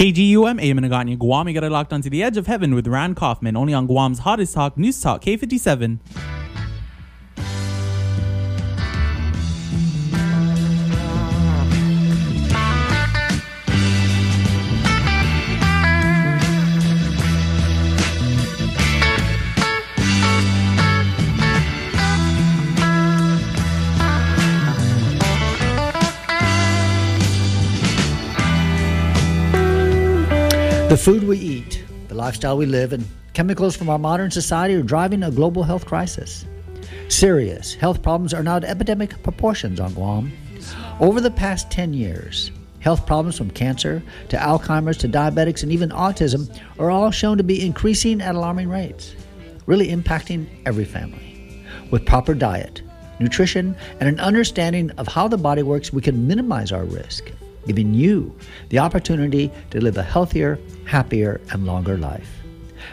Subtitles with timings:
[0.00, 1.46] KGUM, Amanaganya, Guam.
[1.46, 4.20] You got it locked onto the edge of heaven with Rand Kaufman, only on Guam's
[4.20, 5.98] hottest talk, News Talk, K57.
[30.90, 34.82] The food we eat, the lifestyle we live, and chemicals from our modern society are
[34.82, 36.46] driving a global health crisis.
[37.06, 40.32] Serious health problems are now at epidemic proportions on Guam.
[40.98, 45.90] Over the past 10 years, health problems from cancer to Alzheimer's to diabetics and even
[45.90, 49.14] autism are all shown to be increasing at alarming rates,
[49.66, 51.64] really impacting every family.
[51.92, 52.82] With proper diet,
[53.20, 57.30] nutrition, and an understanding of how the body works, we can minimize our risk
[57.66, 58.34] giving you
[58.68, 62.28] the opportunity to live a healthier, happier, and longer life.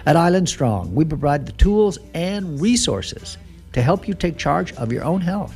[0.06, 3.38] At Island Strong, we provide the tools and resources
[3.74, 5.56] to help you take charge of your own health.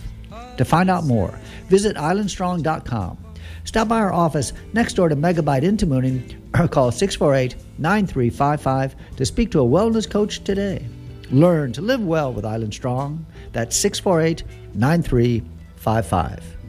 [0.58, 1.38] To find out more,
[1.70, 3.18] visit islandstrong.com.
[3.64, 9.26] Stop by our office next door to Megabyte in Tamuning or call 648 9355 to
[9.26, 10.86] speak to a wellness coach today.
[11.30, 13.26] Learn to live well with Island Strong.
[13.54, 16.61] That's 648 9355.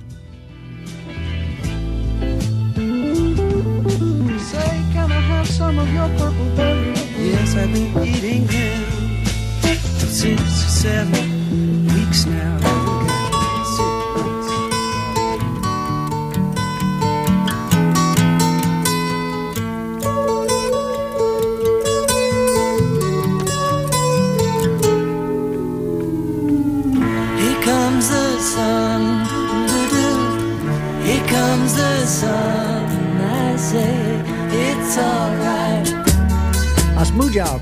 [5.53, 6.95] Some of your purple berry?
[7.19, 8.84] Yes, I've been eating him
[9.98, 11.27] for six or seven
[11.92, 12.56] weeks now.
[27.41, 29.03] Here comes the sun.
[31.05, 34.12] Here comes the sun, I say
[34.53, 35.42] it's alright.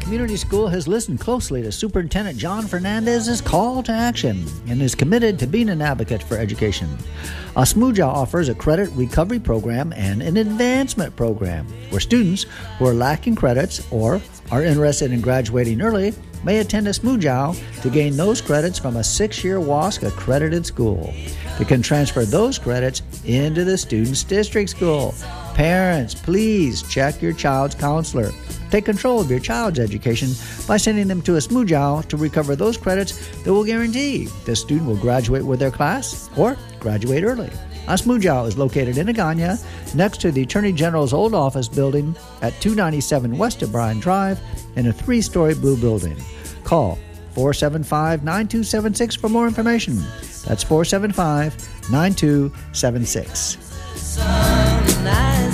[0.00, 5.38] Community School has listened closely to Superintendent John Fernandez's call to action and is committed
[5.38, 6.88] to being an advocate for education.
[7.54, 12.46] Asmuyao offers a credit recovery program and an advancement program where students
[12.78, 14.20] who are lacking credits or
[14.50, 16.12] are interested in graduating early
[16.44, 21.14] may attend Asmuyao to gain those credits from a six-year WASC accredited school.
[21.58, 25.14] They can transfer those credits into the student's district school.
[25.54, 28.30] Parents, please check your child's counselor.
[28.70, 30.30] Take control of your child's education
[30.66, 34.96] by sending them to Asmuyao to recover those credits that will guarantee the student will
[34.96, 37.50] graduate with their class or graduate early.
[37.86, 39.60] Asmuyao is located in Agana,
[39.94, 44.38] next to the Attorney General's old office building at 297 West O'Brien Drive
[44.76, 46.16] in a three story blue building.
[46.62, 46.96] Call
[47.34, 49.96] 475 9276 for more information.
[50.46, 54.49] That's 475 9276.
[55.02, 55.49] Sun,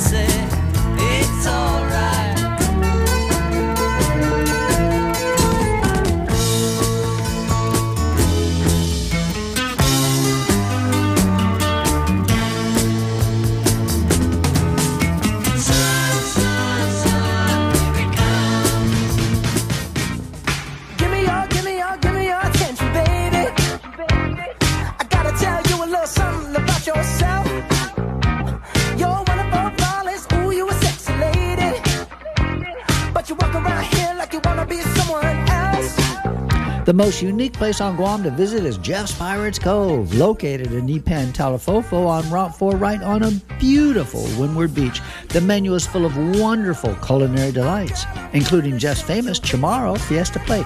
[36.86, 41.32] The most unique place on Guam to visit is Jeff's Pirates Cove, located in Ipan,
[41.32, 45.00] Talafofo on Route 4, right on a beautiful Windward Beach.
[45.30, 48.04] The menu is full of wonderful culinary delights,
[48.34, 50.64] including Jeff's famous Chamorro Fiesta Plate.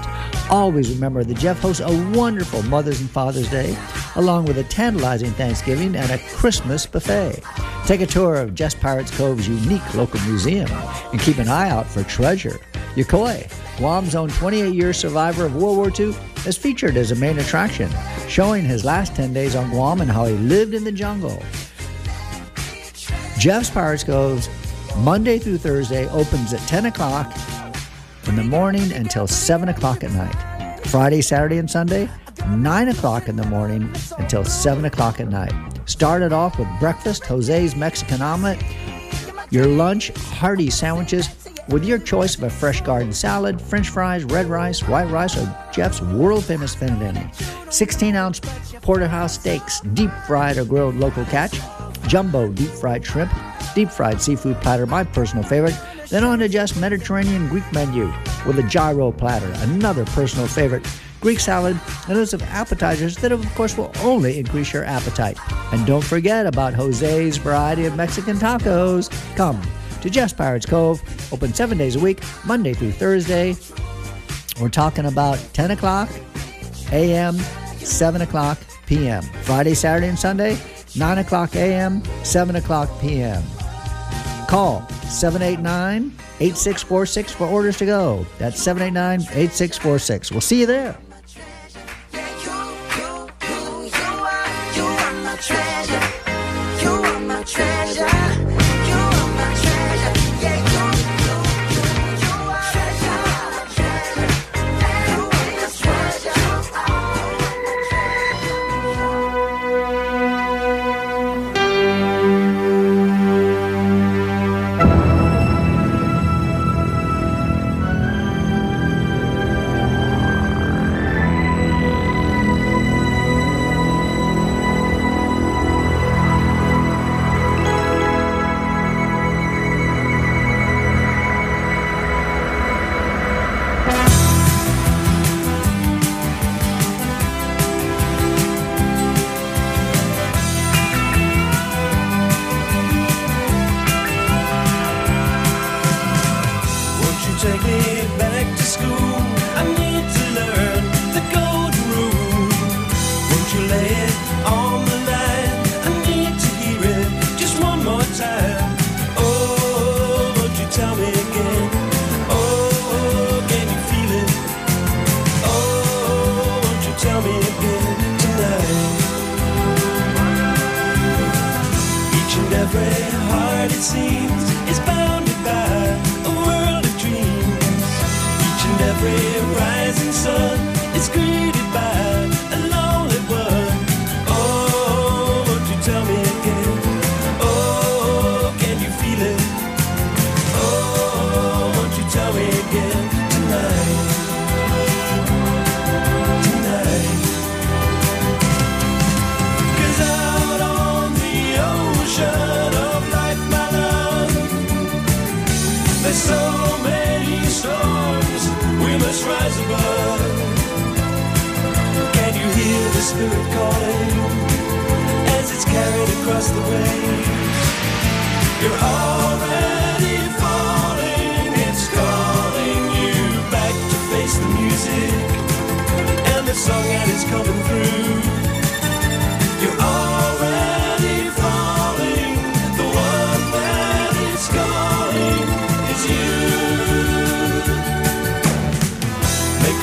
[0.51, 3.75] Always remember that Jeff hosts a wonderful Mother's and Father's Day,
[4.17, 7.43] along with a tantalizing Thanksgiving and a Christmas buffet.
[7.87, 11.87] Take a tour of Jeff's Pirates Cove's unique local museum and keep an eye out
[11.87, 12.61] for treasure.
[12.95, 16.15] Yokoi, Guam's own 28 year survivor of World War II,
[16.47, 17.91] is featured as a main attraction,
[18.29, 21.43] showing his last 10 days on Guam and how he lived in the jungle.
[23.39, 24.51] Jeff's Pirates Cove's
[24.99, 27.35] Monday through Thursday opens at 10 o'clock
[28.27, 30.87] in the morning until 7 o'clock at night.
[30.89, 32.07] Friday, Saturday, and Sunday,
[32.49, 35.55] 9 o'clock in the morning until 7 o'clock at night.
[35.87, 38.63] Started off with breakfast, Jose's Mexican omelet,
[39.49, 41.29] your lunch, hearty sandwiches
[41.71, 45.69] with your choice of a fresh garden salad, french fries, red rice, white rice, or
[45.73, 47.73] Jeff's world famous fettuccine.
[47.73, 48.41] 16 ounce
[48.83, 51.59] porterhouse steaks, deep fried or grilled local catch,
[52.07, 53.33] jumbo deep fried shrimp,
[53.75, 55.79] deep fried seafood platter, my personal favorite.
[56.09, 58.13] Then on to Jeff's Mediterranean Greek menu
[58.47, 60.87] with a gyro platter, another personal favorite.
[61.21, 61.79] Greek salad,
[62.09, 65.39] and lots of appetizers that, of course, will only increase your appetite.
[65.73, 69.11] And don't forget about Jose's variety of Mexican tacos.
[69.37, 69.61] Come,
[70.01, 71.03] to Jeff's Pirates Cove,
[71.33, 73.57] open seven days a week, Monday through Thursday.
[74.61, 76.11] We're talking about 10 o'clock
[76.93, 77.35] a.m.,
[77.79, 79.23] 7 o'clock p.m.
[79.43, 80.59] Friday, Saturday, and Sunday,
[80.97, 83.43] 9 o'clock a.m., 7 o'clock p.m.
[84.49, 88.27] Call 789 8646 for orders to go.
[88.39, 90.31] That's 789 8646.
[90.33, 90.99] We'll see you there.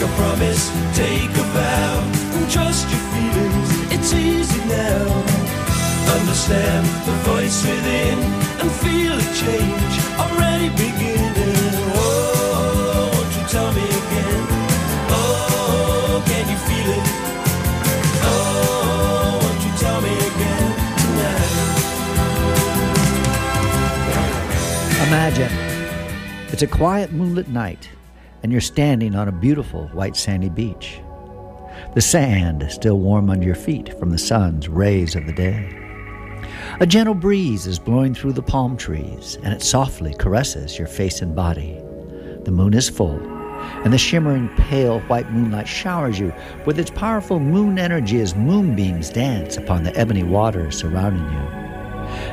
[0.07, 0.63] A promise,
[0.95, 1.93] take a vow,
[2.35, 3.69] and trust your feelings.
[3.95, 5.05] It's easy now.
[6.17, 8.19] Understand the voice within
[8.61, 9.93] and feel a change
[10.23, 11.55] already beginning.
[11.95, 14.43] Oh, won't you tell me again?
[15.19, 17.07] Oh, can you feel it?
[18.23, 20.69] Oh, won't you tell me again
[21.03, 21.55] tonight?
[25.07, 25.53] Imagine
[26.53, 27.89] it's a quiet moonlit night,
[28.43, 30.99] and you're standing on a beautiful white sandy beach.
[31.93, 35.73] The sand is still warm under your feet from the sun's rays of the day.
[36.79, 41.21] A gentle breeze is blowing through the palm trees, and it softly caresses your face
[41.21, 41.79] and body.
[42.43, 43.19] The moon is full,
[43.83, 46.33] and the shimmering pale white moonlight showers you
[46.65, 51.66] with its powerful moon energy as moonbeams dance upon the ebony waters surrounding you.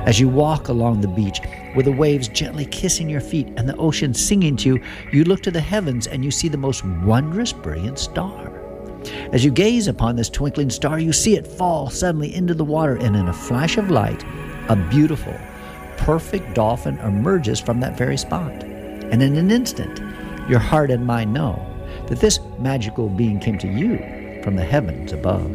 [0.07, 1.41] As you walk along the beach,
[1.75, 5.43] with the waves gently kissing your feet and the ocean singing to you, you look
[5.43, 8.53] to the heavens and you see the most wondrous, brilliant star.
[9.33, 12.97] As you gaze upon this twinkling star, you see it fall suddenly into the water,
[12.97, 14.25] and in a flash of light,
[14.69, 15.37] a beautiful,
[15.97, 18.53] perfect dolphin emerges from that very spot.
[18.63, 20.01] And in an instant,
[20.49, 21.65] your heart and mind know
[22.07, 23.99] that this magical being came to you
[24.43, 25.53] from the heavens above.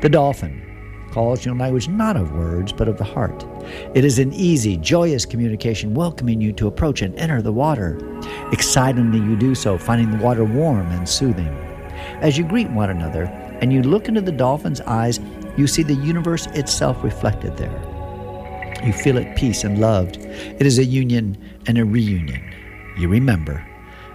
[0.00, 0.67] The dolphin
[1.10, 3.44] calls in language not of words, but of the heart.
[3.94, 7.98] It is an easy, joyous communication welcoming you to approach and enter the water.
[8.52, 11.48] Excitingly, you do so, finding the water warm and soothing.
[12.20, 13.24] As you greet one another
[13.60, 15.20] and you look into the dolphin's eyes,
[15.56, 17.98] you see the universe itself reflected there.
[18.84, 20.18] You feel at peace and loved.
[20.18, 21.36] It is a union
[21.66, 22.42] and a reunion.
[22.96, 23.66] You remember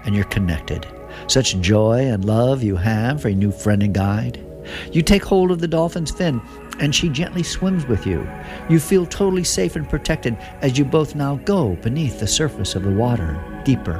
[0.05, 0.87] and you're connected.
[1.27, 4.43] Such joy and love you have for a new friend and guide.
[4.91, 6.41] You take hold of the dolphin's fin
[6.79, 8.27] and she gently swims with you.
[8.69, 12.83] You feel totally safe and protected as you both now go beneath the surface of
[12.83, 13.97] the water, deeper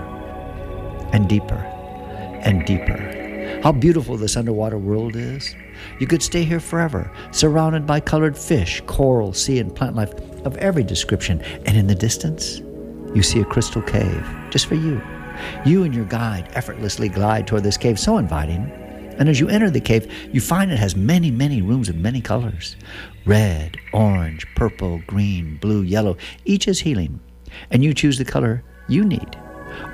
[1.14, 1.56] and deeper
[2.44, 3.60] and deeper.
[3.64, 5.56] How beautiful this underwater world is.
[6.00, 10.14] You could stay here forever, surrounded by colored fish, coral, sea, and plant life
[10.46, 11.42] of every description.
[11.66, 12.62] And in the distance,
[13.16, 15.02] you see a crystal cave just for you.
[15.66, 18.83] You and your guide effortlessly glide toward this cave, so inviting.
[19.20, 22.22] And as you enter the cave, you find it has many, many rooms of many
[22.22, 22.76] colors
[23.26, 26.18] red, orange, purple, green, blue, yellow.
[26.46, 27.20] Each is healing,
[27.72, 29.38] and you choose the color you need.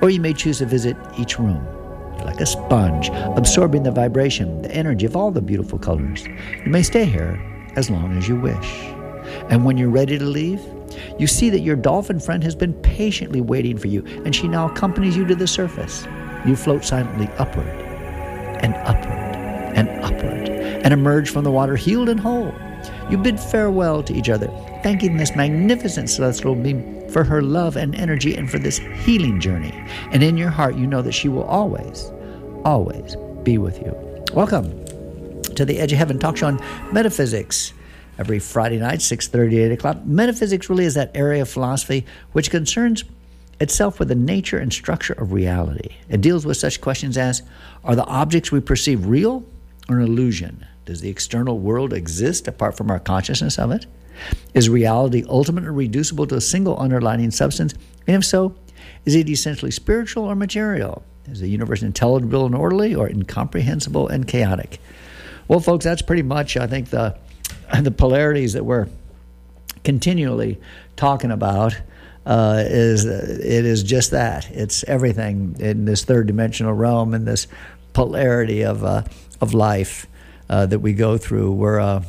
[0.02, 1.64] Or you may choose to visit each room.
[2.18, 6.26] You're like a sponge, absorbing the vibration, the energy of all the beautiful colors.
[6.26, 7.40] You may stay here
[7.76, 8.74] as long as you wish.
[9.50, 10.62] And when you're ready to leave,
[11.20, 14.68] you see that your dolphin friend has been patiently waiting for you, and she now
[14.68, 16.08] accompanies you to the surface.
[16.46, 17.89] You float silently upward
[18.62, 19.36] and upward
[19.76, 22.54] and upward and emerge from the water healed and whole.
[23.10, 24.48] You bid farewell to each other,
[24.84, 29.74] thanking this magnificent celestial being for her love and energy and for this healing journey.
[30.12, 32.12] And in your heart, you know that she will always,
[32.64, 33.96] always be with you.
[34.34, 34.86] Welcome
[35.56, 36.60] to the Edge of Heaven talk show on
[36.94, 37.74] metaphysics.
[38.18, 40.06] Every Friday night, 6.30, 8 o'clock.
[40.06, 43.06] Metaphysics really is that area of philosophy which concerns
[43.60, 45.96] itself with the nature and structure of reality.
[46.08, 47.42] It deals with such questions as
[47.84, 49.46] Are the objects we perceive real
[49.90, 50.66] or an illusion?
[50.86, 53.86] Does the external world exist apart from our consciousness of it?
[54.54, 57.74] Is reality ultimately reducible to a single underlying substance?
[58.08, 58.56] And if so,
[59.06, 61.04] is it essentially spiritual or material?
[61.28, 64.80] Is the universe intelligible and orderly or incomprehensible and chaotic?
[65.48, 67.18] Well, folks, that's pretty much, I think, the,
[67.82, 68.88] the polarities that we're
[69.84, 70.60] continually
[70.96, 71.80] talking about
[72.26, 74.50] uh, is it is just that.
[74.52, 77.48] It's everything in this third dimensional realm and this
[77.94, 79.04] polarity of uh,
[79.42, 80.08] of life
[80.50, 81.52] uh, that we go through.
[81.54, 82.04] We're uh,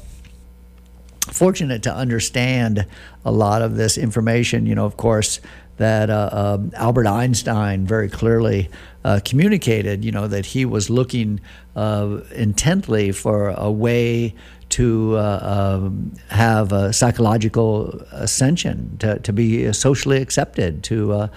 [1.33, 2.87] fortunate to understand
[3.25, 4.67] a lot of this information.
[4.67, 5.41] You know, of course,
[5.77, 8.69] that uh, um, Albert Einstein very clearly
[9.05, 10.05] uh, communicated.
[10.05, 11.41] You know that he was looking
[11.77, 14.35] intently for a way
[14.71, 21.29] to uh, um, have a psychological ascension, to, to be socially accepted, to uh,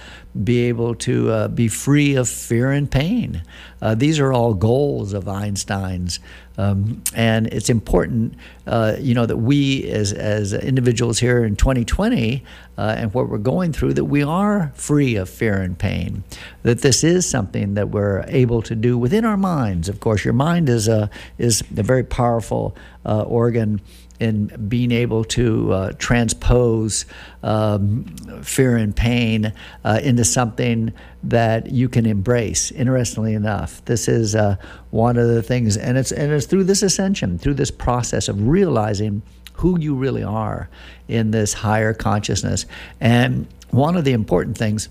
[0.44, 3.44] be able to uh, be free of fear and pain.
[3.82, 6.20] Uh, these are all goals of Einstein's.
[6.58, 8.36] Um, and it's important,
[8.68, 12.44] uh, you know, that we as, as individuals here in 2020
[12.78, 16.24] uh, and what we're going through, that we are free of fear and pain.
[16.62, 19.90] That this is something that we're able to do within our minds.
[19.90, 23.82] Of course, your mind is a is a very powerful uh, organ
[24.24, 27.06] in being able to uh, transpose
[27.44, 28.06] um,
[28.42, 29.54] fear and pain
[29.84, 32.72] uh, into something that you can embrace.
[32.72, 34.56] Interestingly enough, this is uh,
[34.92, 38.48] one of the things, and it's and it's through this ascension, through this process of
[38.48, 39.22] realizing
[39.56, 40.70] who you really are
[41.08, 42.66] in this higher consciousness,
[43.00, 44.90] and one of the important things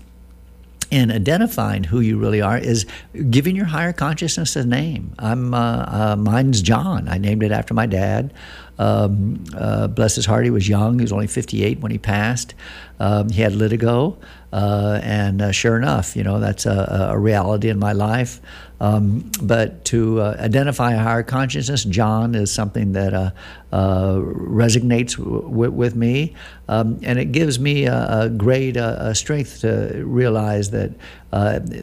[0.93, 2.85] in identifying who you really are is
[3.31, 5.11] giving your higher consciousness a name.
[5.17, 7.09] I'm uh, uh, mine's John.
[7.09, 8.31] I named it after my dad.
[8.79, 10.99] Um, uh, bless his heart, he was young.
[10.99, 12.55] He was only 58 when he passed.
[12.99, 14.17] Um, he had litigo,
[14.53, 18.39] uh, and uh, sure enough, you know that's a, a reality in my life.
[18.79, 23.31] Um, but to uh, identify a higher consciousness, John is something that uh,
[23.71, 26.35] uh, resonates w- with me,
[26.67, 30.91] um, and it gives me a, a great uh, strength to realize that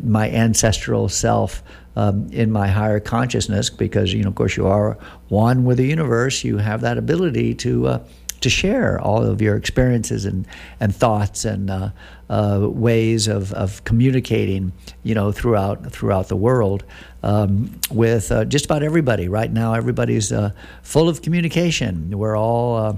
[0.03, 1.63] my ancestral self.
[2.01, 4.97] Um, in my higher consciousness, because you know, of course, you are
[5.29, 6.45] one with the universe.
[6.45, 7.99] You have that ability to uh,
[8.41, 10.47] to share all of your experiences and,
[10.81, 11.91] and thoughts and uh,
[12.29, 16.85] uh, ways of, of communicating, you know, throughout throughout the world
[17.23, 19.29] um, with uh, just about everybody.
[19.29, 20.51] Right now, everybody's uh,
[20.83, 22.17] full of communication.
[22.17, 22.97] We're all uh,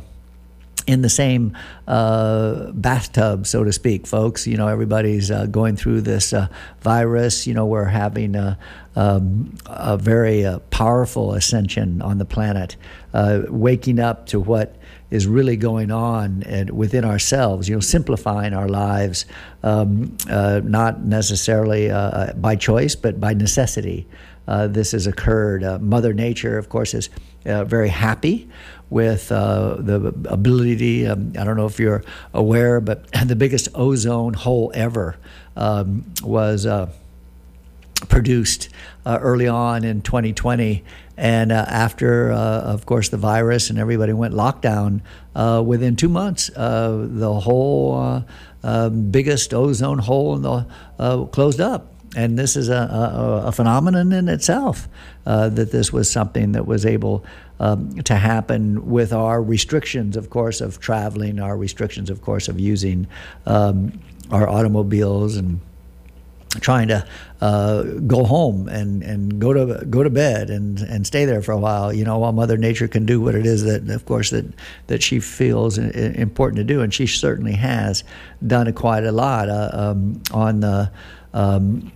[0.86, 4.46] in the same uh, bathtub, so to speak, folks.
[4.46, 6.48] You know, everybody's uh, going through this uh,
[6.80, 7.46] virus.
[7.46, 8.58] You know, we're having a,
[8.96, 12.76] um, a very uh, powerful ascension on the planet,
[13.14, 14.76] uh, waking up to what
[15.10, 17.68] is really going on and within ourselves.
[17.68, 19.26] You know, simplifying our lives,
[19.62, 21.88] um, uh, not necessarily
[22.36, 24.06] by choice, but by necessity.
[24.46, 25.80] this has occurred.
[25.80, 27.10] Mother Nature, of course, is
[27.44, 28.48] very happy
[28.92, 31.06] with uh, the ability.
[31.06, 35.16] Um, I don't know if you're aware, but the biggest ozone hole ever
[35.56, 36.92] um, was uh,
[38.08, 38.68] produced
[39.06, 40.84] uh, early on in 2020.
[41.16, 45.00] And uh, after, uh, of course, the virus and everybody went lockdown,
[45.34, 48.24] uh, within two months, the whole
[48.62, 54.12] um, biggest ozone hole in the closed up and this is a, a, a phenomenon
[54.12, 54.88] in itself
[55.24, 57.24] uh, that this was something that was able
[57.62, 62.58] um, to happen with our restrictions, of course, of traveling, our restrictions, of course, of
[62.58, 63.06] using
[63.46, 64.00] um,
[64.32, 65.60] our automobiles and
[66.60, 67.06] trying to
[67.40, 71.52] uh, go home and, and go to go to bed and, and stay there for
[71.52, 74.30] a while, you know, while Mother Nature can do what it is that, of course,
[74.30, 74.44] that
[74.88, 78.02] that she feels important to do, and she certainly has
[78.44, 80.90] done quite a lot uh, um, on the.
[81.32, 81.92] Um,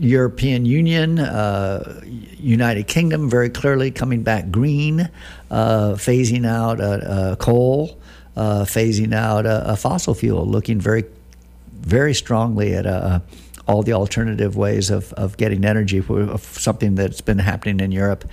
[0.00, 5.08] European Union, uh, United Kingdom, very clearly coming back green,
[5.50, 7.98] uh, phasing out uh, uh coal,
[8.36, 11.04] uh, phasing out fossil fuel, looking very,
[11.80, 12.86] very strongly at
[13.68, 16.00] all the alternative ways of, of getting energy,
[16.38, 18.24] something that's been happening in Europe.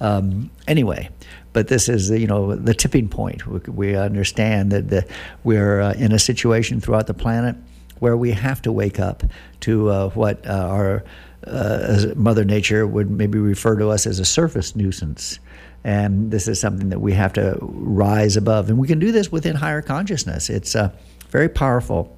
[0.00, 1.08] Um, anyway,
[1.52, 3.46] but this is you know the tipping point.
[3.46, 5.06] We, we understand that the,
[5.44, 7.56] we're in a situation throughout the planet
[8.02, 9.22] where we have to wake up
[9.60, 11.04] to uh, what uh, our
[11.46, 15.38] uh, Mother Nature would maybe refer to us as a surface nuisance.
[15.84, 18.68] And this is something that we have to rise above.
[18.68, 20.50] And we can do this within higher consciousness.
[20.50, 20.90] It's uh,
[21.30, 22.16] very powerful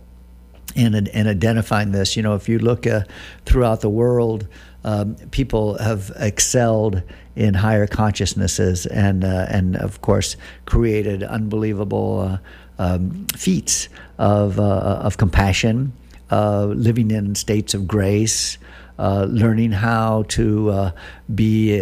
[0.75, 2.17] in, in identifying this.
[2.17, 3.03] You know, if you look uh,
[3.45, 4.49] throughout the world,
[4.85, 7.03] um, people have excelled
[7.37, 12.39] in higher consciousnesses and, uh, and of course, created unbelievable uh,
[12.79, 13.89] um, feats
[14.19, 15.93] of, uh, of compassion,
[16.31, 18.59] uh, living in states of grace,
[18.99, 20.93] uh, learning how to
[21.35, 21.81] be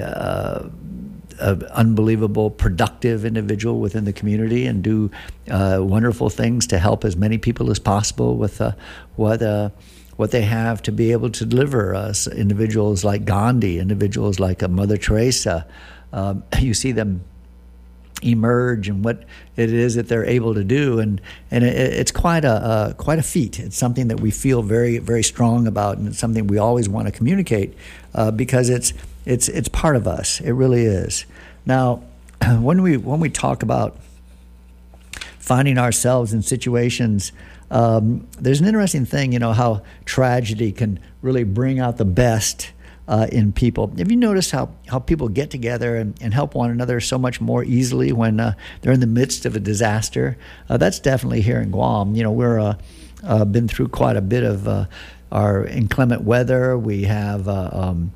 [1.43, 5.11] an unbelievable, productive individual within the community and do
[5.51, 8.73] uh, wonderful things to help as many people as possible with uh,
[9.17, 9.71] what uh,
[10.17, 12.27] what they have to be able to deliver us.
[12.27, 15.67] Individuals like Gandhi, individuals like uh, Mother Teresa,
[16.13, 17.25] um, you see them
[18.23, 19.25] emerge and what
[19.57, 20.99] it is that they're able to do.
[20.99, 23.59] And and it, it's quite a uh, quite a feat.
[23.59, 27.07] It's something that we feel very very strong about and it's something we always want
[27.07, 27.75] to communicate
[28.15, 28.93] uh, because it's
[29.25, 30.41] it's it's part of us.
[30.41, 31.27] It really is.
[31.67, 32.03] Now
[32.59, 33.99] when we when we talk about
[35.39, 37.33] finding ourselves in situations
[37.71, 42.71] um, there's an interesting thing you know how tragedy can really bring out the best
[43.09, 43.93] uh, in people.
[43.99, 47.41] Have you noticed how, how people get together and, and help one another so much
[47.41, 50.37] more easily when uh, they're in the midst of a disaster?
[50.69, 52.15] Uh, that's definitely here in Guam.
[52.15, 52.75] You know, we're uh,
[53.25, 54.87] uh, been through quite a bit of uh,
[55.31, 56.79] our inclement weather.
[56.79, 58.13] We have um,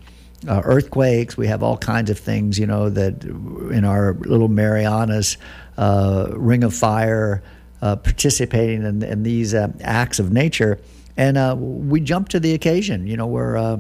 [0.47, 1.37] earthquakes.
[1.37, 2.59] We have all kinds of things.
[2.59, 5.37] You know that in our little Marianas
[5.79, 7.43] ring of fire,
[7.81, 10.79] participating in, in these acts of nature,
[11.17, 13.07] and we jump to the occasion.
[13.07, 13.79] You know, we're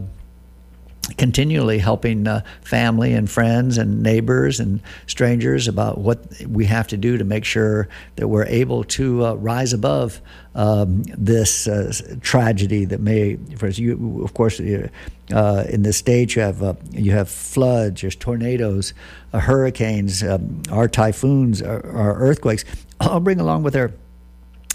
[1.16, 6.96] continually helping uh, family and friends and neighbors and strangers about what we have to
[6.96, 10.20] do to make sure that we're able to uh, rise above
[10.54, 11.92] um, this uh,
[12.22, 17.12] tragedy that may, for you, of course, uh, in this state you have uh, you
[17.12, 18.92] have floods, there's tornadoes,
[19.32, 22.64] uh, hurricanes, um, our typhoons, our, our earthquakes,
[23.00, 23.92] all bring along with their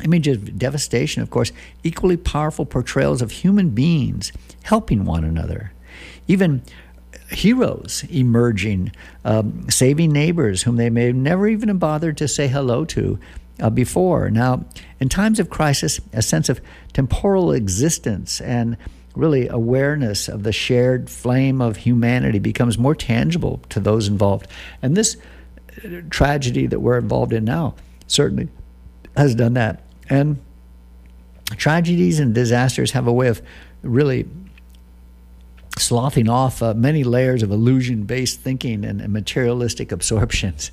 [0.04, 1.52] images of devastation, of course,
[1.84, 4.32] equally powerful portrayals of human beings
[4.64, 5.72] helping one another
[6.32, 6.64] even
[7.30, 8.92] heroes emerging,
[9.26, 13.20] um, saving neighbors whom they may have never even bothered to say hello to
[13.60, 14.30] uh, before.
[14.30, 14.66] Now,
[15.00, 16.62] in times of crisis, a sense of
[16.94, 18.78] temporal existence and
[19.14, 24.48] really awareness of the shared flame of humanity becomes more tangible to those involved.
[24.82, 25.18] And this
[25.84, 27.76] uh, tragedy that we're involved in now
[28.08, 28.48] certainly
[29.18, 29.84] has done that.
[30.10, 30.40] And
[31.58, 33.42] tragedies and disasters have a way of
[33.82, 34.28] really
[35.82, 40.72] sloughing off uh, many layers of illusion based thinking and, and, materialistic absorptions.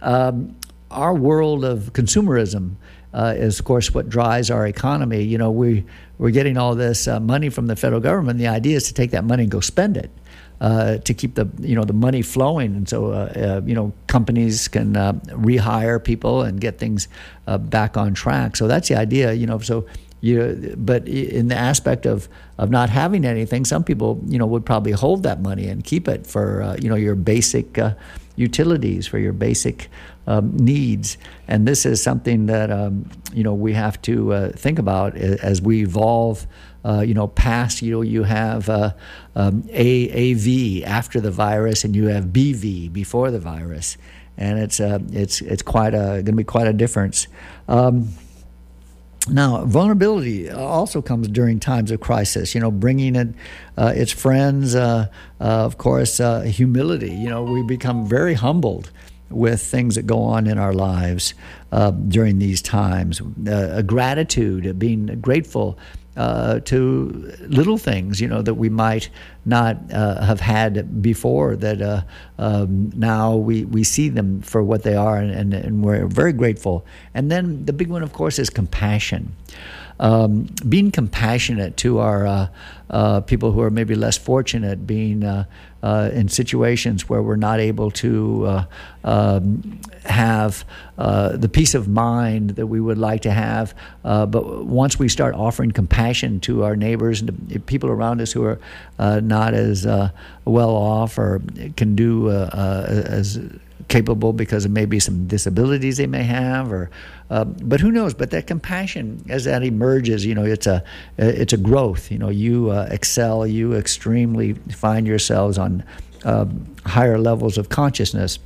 [0.00, 0.56] Um,
[0.90, 2.76] our world of consumerism
[3.12, 5.22] uh, is, of course, what drives our economy.
[5.22, 5.84] You know, we,
[6.18, 8.38] we're getting all this uh, money from the federal government.
[8.38, 10.10] The idea is to take that money and go spend it.
[10.58, 13.92] Uh, to keep the you know the money flowing, and so uh, uh, you know
[14.06, 17.08] companies can rehire people and get things
[17.46, 18.56] back on track.
[18.56, 19.34] So that's the idea.
[19.34, 19.84] You know, so
[20.26, 24.66] you, but in the aspect of, of not having anything, some people, you know, would
[24.66, 27.94] probably hold that money and keep it for, uh, you know, your basic uh,
[28.36, 29.88] utilities, for your basic
[30.26, 31.16] um, needs.
[31.48, 35.62] And this is something that, um, you know, we have to uh, think about as
[35.62, 36.46] we evolve.
[36.84, 38.92] Uh, you know, past you know you have uh,
[39.34, 43.96] um, AAV after the virus, and you have BV before the virus,
[44.38, 47.26] and it's uh, it's it's quite a going to be quite a difference.
[47.66, 48.10] Um,
[49.28, 52.54] now, vulnerability also comes during times of crisis.
[52.54, 53.34] You know, bringing in
[53.76, 55.08] uh, its friends, uh,
[55.40, 57.10] uh, of course, uh, humility.
[57.10, 58.90] You know, we become very humbled
[59.28, 61.34] with things that go on in our lives
[61.72, 63.20] uh, during these times.
[63.20, 65.76] Uh, gratitude, being grateful
[66.16, 69.10] uh, to little things, you know, that we might
[69.44, 71.56] not uh, have had before.
[71.56, 72.02] That uh,
[72.38, 76.32] um, now we, we see them for what they are, and, and, and, we're very
[76.32, 76.84] grateful.
[77.14, 79.34] And then the big one, of course, is compassion.
[79.98, 82.48] um, being compassionate to our uh,
[82.90, 85.24] uh, people who are maybe less fortunate, being
[85.86, 88.64] uh, in situations where we're not able to uh,
[89.04, 90.64] um, have
[90.98, 93.72] uh, the peace of mind that we would like to have.
[94.04, 98.32] Uh, but once we start offering compassion to our neighbors and to people around us
[98.32, 98.58] who are
[98.98, 100.10] uh, not as uh,
[100.44, 101.40] well off or
[101.76, 103.38] can do as
[103.86, 106.90] capable because of maybe some disabilities they may have or
[107.30, 108.14] uh, but who knows?
[108.14, 110.84] But that compassion as that emerges you know it's a
[111.18, 112.10] it's a growth.
[112.10, 115.84] You know you uh, excel you extremely find yourselves on
[116.24, 116.46] uh,
[116.84, 118.38] higher levels of consciousness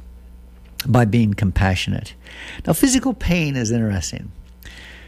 [0.86, 2.14] by being compassionate.
[2.66, 4.32] Now physical pain is interesting.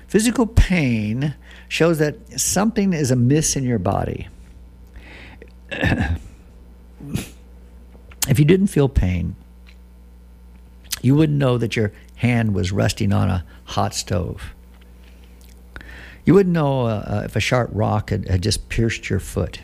[0.06, 1.35] Physical pain
[1.68, 4.28] shows that something is amiss in your body.
[8.28, 9.35] If you didn't feel pain
[11.02, 14.55] you wouldn't know that your hand was resting on a hot stove.
[16.25, 19.61] You wouldn't know uh, uh, if a sharp rock had, had just pierced your foot.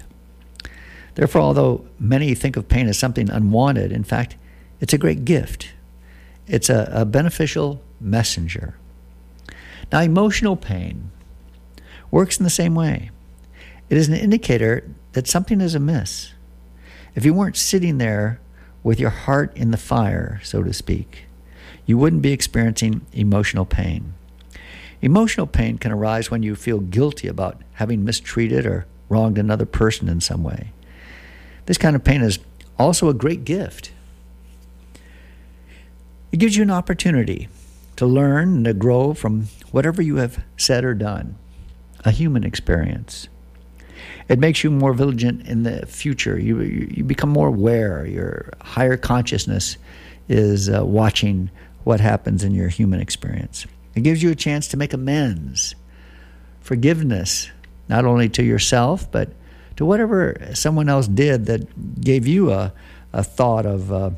[1.15, 4.37] Therefore, although many think of pain as something unwanted, in fact,
[4.81, 5.73] it's a great gift.
[6.47, 8.77] It's a, a beneficial messenger.
[9.93, 11.11] Now, emotional pain
[12.11, 13.11] works in the same way.
[13.89, 16.33] It is an indicator that something is amiss.
[17.15, 18.41] If you weren't sitting there
[18.83, 21.28] with your heart in the fire, so to speak,
[21.88, 24.12] you wouldn't be experiencing emotional pain.
[25.01, 30.07] Emotional pain can arise when you feel guilty about having mistreated or wronged another person
[30.07, 30.70] in some way.
[31.64, 32.40] This kind of pain is
[32.79, 33.90] also a great gift.
[36.31, 37.48] It gives you an opportunity
[37.96, 41.37] to learn and to grow from whatever you have said or done,
[42.05, 43.29] a human experience.
[44.29, 46.38] It makes you more vigilant in the future.
[46.38, 48.05] You, you become more aware.
[48.05, 49.79] Your higher consciousness
[50.29, 51.51] is uh, watching
[51.88, 53.66] what happens in your human experience.
[53.94, 55.74] It gives you a chance to make amends,
[56.61, 57.48] forgiveness,
[57.88, 59.31] not only to yourself, but
[59.77, 62.74] to whatever someone else did that gave you a,
[63.14, 64.11] a thought of uh,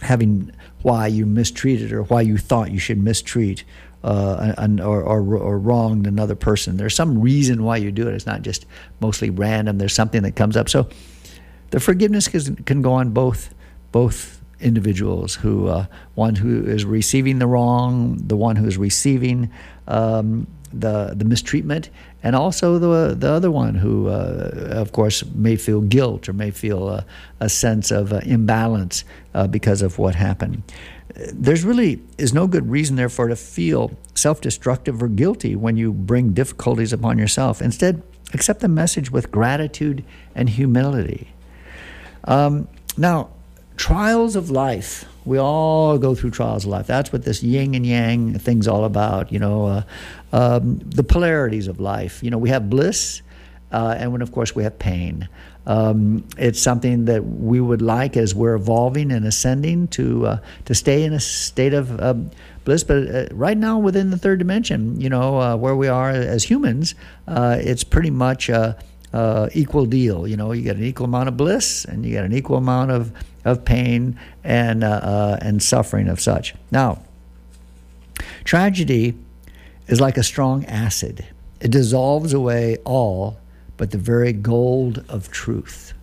[0.00, 3.62] having why you mistreated or why you thought you should mistreat
[4.02, 6.78] uh, an, or, or, or wronged another person.
[6.78, 8.14] There's some reason why you do it.
[8.14, 8.64] It's not just
[9.00, 9.76] mostly random.
[9.76, 10.70] There's something that comes up.
[10.70, 10.88] So
[11.72, 13.54] the forgiveness can, can go on both
[13.92, 19.50] both individuals who uh, one who is receiving the wrong, the one who is receiving
[19.86, 21.90] um, the the mistreatment,
[22.22, 26.50] and also the the other one who, uh, of course, may feel guilt or may
[26.50, 27.04] feel a,
[27.40, 30.62] a sense of uh, imbalance uh, because of what happened.
[31.32, 36.32] There's really is no good reason, therefore, to feel self-destructive or guilty when you bring
[36.32, 37.62] difficulties upon yourself.
[37.62, 38.02] Instead,
[38.34, 41.28] accept the message with gratitude and humility.
[42.24, 43.30] Um, now,
[43.78, 45.06] trials of life.
[45.24, 46.86] We all go through trials of life.
[46.86, 49.32] That's what this yin and yang thing's all about.
[49.32, 49.82] You know, uh,
[50.32, 52.22] um, the polarities of life.
[52.22, 53.22] You know, we have bliss,
[53.72, 55.28] uh, and when of course we have pain.
[55.66, 60.74] Um, it's something that we would like as we're evolving and ascending to uh, to
[60.74, 62.14] stay in a state of uh,
[62.64, 62.84] bliss.
[62.84, 66.44] But uh, right now, within the third dimension, you know, uh, where we are as
[66.44, 66.94] humans,
[67.26, 68.50] it's pretty much.
[69.12, 70.28] Uh, equal deal.
[70.28, 72.90] You know, you get an equal amount of bliss and you get an equal amount
[72.90, 73.12] of
[73.48, 76.54] of pain and, uh, uh, and suffering of such.
[76.70, 77.00] Now,
[78.44, 79.14] tragedy
[79.86, 81.26] is like a strong acid,
[81.60, 83.38] it dissolves away all
[83.78, 85.94] but the very gold of truth.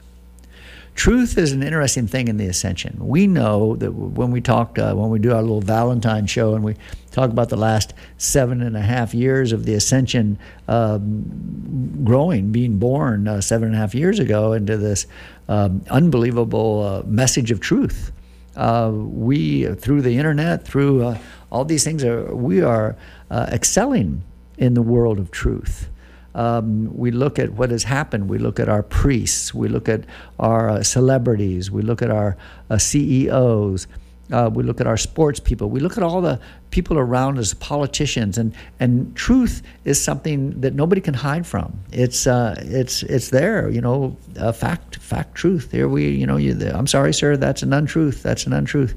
[0.96, 2.96] Truth is an interesting thing in the ascension.
[3.00, 6.64] We know that when we talk, uh, when we do our little Valentine show and
[6.64, 6.76] we
[7.12, 12.80] talk about the last seven and a half years of the ascension um, growing, being
[12.80, 15.06] born uh, seven and a half years ago into this
[15.50, 18.14] um, unbelievable uh, message of truth.
[18.56, 21.18] Uh, we, through the internet, through uh,
[21.52, 22.96] all these things, are, we are
[23.30, 24.24] uh, excelling
[24.58, 25.90] in the world of truth
[26.36, 28.30] um, we look at what has happened.
[28.30, 29.54] We look at our priests.
[29.54, 30.06] We look at
[30.38, 31.72] our uh, celebrities.
[31.72, 32.38] We look at our
[32.70, 33.88] uh, CEOs.
[34.32, 35.70] Uh, we look at our sports people.
[35.70, 36.40] We look at all the
[36.72, 41.80] people around us, politicians, and and truth is something that nobody can hide from.
[41.92, 44.18] It's uh, it's it's there, you know,
[44.54, 45.72] fact, fact, truth.
[45.72, 48.24] Here we, you know, you, I'm sorry, sir, that's an untruth.
[48.24, 48.96] That's an untruth,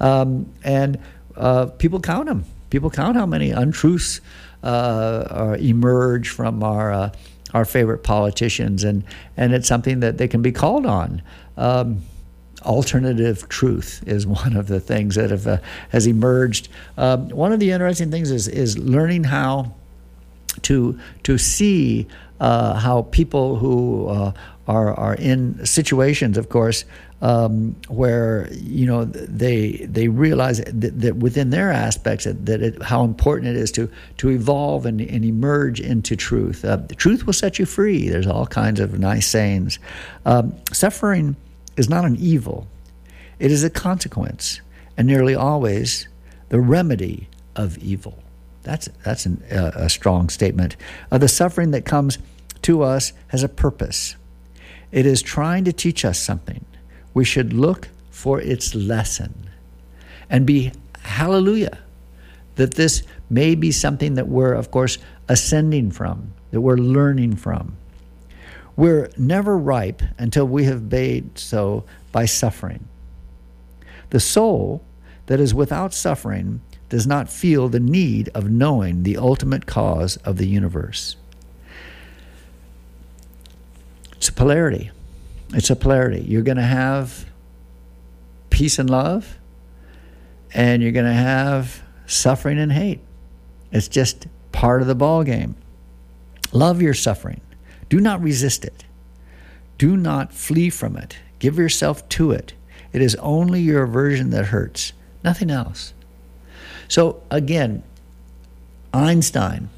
[0.00, 0.98] um, and
[1.36, 2.46] uh, people count them.
[2.70, 4.22] People count how many untruths
[4.62, 7.10] uh, emerge from our uh,
[7.52, 9.04] our favorite politicians, and
[9.36, 11.22] and it's something that they can be called on.
[11.56, 12.02] Um,
[12.62, 15.58] alternative truth is one of the things that have uh,
[15.90, 16.68] has emerged.
[16.96, 19.74] Um, one of the interesting things is is learning how
[20.62, 22.06] to to see
[22.40, 24.32] uh, how people who uh,
[24.66, 26.84] are are in situations, of course,
[27.22, 32.82] um, where you know they they realize that, that within their aspects that, that it,
[32.82, 36.64] how important it is to to evolve and, and emerge into truth.
[36.64, 38.08] Uh, truth will set you free.
[38.08, 39.78] There's all kinds of nice sayings.
[40.24, 41.36] Um, suffering
[41.76, 42.66] is not an evil;
[43.38, 44.60] it is a consequence,
[44.96, 46.08] and nearly always
[46.48, 48.18] the remedy of evil.
[48.62, 50.76] That's that's an, uh, a strong statement.
[51.12, 52.18] Uh, the suffering that comes
[52.62, 54.16] to us has a purpose.
[54.90, 56.64] It is trying to teach us something
[57.14, 59.50] we should look for its lesson
[60.28, 61.78] and be hallelujah
[62.56, 67.76] that this may be something that we're, of course, ascending from, that we're learning from.
[68.76, 72.86] We're never ripe until we have made so by suffering.
[74.10, 74.84] The soul
[75.26, 80.36] that is without suffering does not feel the need of knowing the ultimate cause of
[80.36, 81.16] the universe.
[84.16, 84.90] It's a polarity.
[85.54, 86.20] It's a polarity.
[86.20, 87.26] You're going to have
[88.50, 89.38] peace and love,
[90.54, 93.00] and you're going to have suffering and hate.
[93.72, 95.56] It's just part of the ball game.
[96.52, 97.40] Love your suffering.
[97.88, 98.84] Do not resist it.
[99.78, 101.16] Do not flee from it.
[101.38, 102.52] Give yourself to it.
[102.92, 104.92] It is only your aversion that hurts,
[105.24, 105.94] nothing else.
[106.88, 107.82] So again,
[108.92, 109.70] Einstein,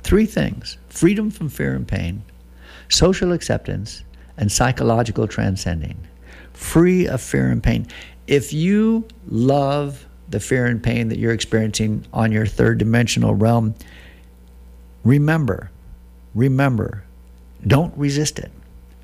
[0.00, 2.22] three things freedom from fear and pain,
[2.88, 4.02] social acceptance,
[4.42, 5.96] and psychological transcending,
[6.52, 7.86] free of fear and pain.
[8.26, 13.76] If you love the fear and pain that you're experiencing on your third dimensional realm,
[15.04, 15.70] remember,
[16.34, 17.04] remember,
[17.64, 18.50] don't resist it.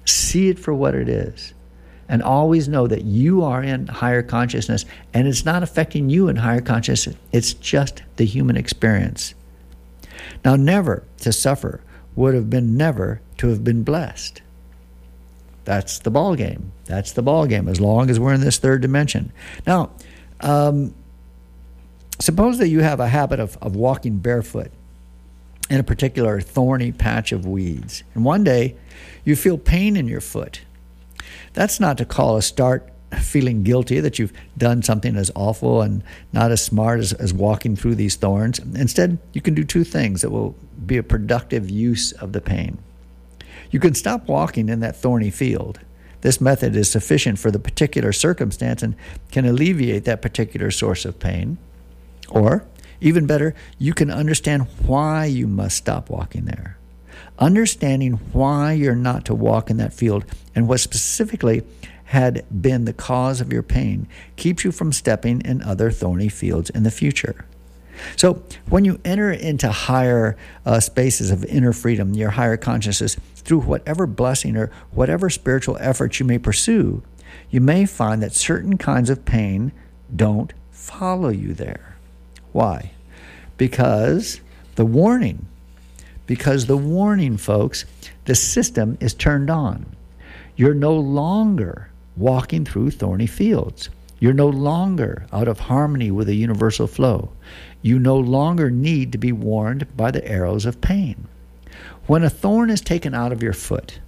[0.06, 1.54] See it for what it is.
[2.08, 6.34] And always know that you are in higher consciousness and it's not affecting you in
[6.34, 7.14] higher consciousness.
[7.30, 9.34] It's just the human experience.
[10.44, 11.80] Now, never to suffer
[12.16, 14.42] would have been never to have been blessed.
[15.68, 16.72] That's the ball game.
[16.86, 17.68] That's the ball game.
[17.68, 19.32] As long as we're in this third dimension.
[19.66, 19.90] Now,
[20.40, 20.94] um,
[22.18, 24.72] suppose that you have a habit of, of walking barefoot
[25.68, 28.76] in a particular thorny patch of weeds, and one day
[29.26, 30.62] you feel pain in your foot.
[31.52, 36.02] That's not to call a start feeling guilty that you've done something as awful and
[36.32, 38.58] not as smart as, as walking through these thorns.
[38.58, 42.78] Instead, you can do two things that will be a productive use of the pain.
[43.70, 45.80] You can stop walking in that thorny field.
[46.20, 48.96] This method is sufficient for the particular circumstance and
[49.30, 51.58] can alleviate that particular source of pain.
[52.28, 52.64] Or,
[53.00, 56.76] even better, you can understand why you must stop walking there.
[57.38, 61.62] Understanding why you're not to walk in that field and what specifically
[62.06, 66.70] had been the cause of your pain keeps you from stepping in other thorny fields
[66.70, 67.44] in the future.
[68.16, 73.60] So, when you enter into higher uh, spaces of inner freedom, your higher consciousness, through
[73.60, 77.02] whatever blessing or whatever spiritual efforts you may pursue,
[77.50, 79.72] you may find that certain kinds of pain
[80.14, 81.96] don't follow you there.
[82.52, 82.92] Why?
[83.56, 84.40] Because
[84.76, 85.46] the warning,
[86.26, 87.84] because the warning, folks,
[88.26, 89.86] the system is turned on.
[90.56, 93.90] You're no longer walking through thorny fields.
[94.20, 97.30] You're no longer out of harmony with the universal flow.
[97.82, 101.28] You no longer need to be warned by the arrows of pain.
[102.06, 104.00] When a thorn is taken out of your foot,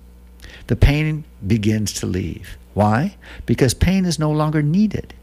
[0.67, 2.57] the pain begins to leave.
[2.75, 3.17] Why?
[3.47, 5.15] Because pain is no longer needed.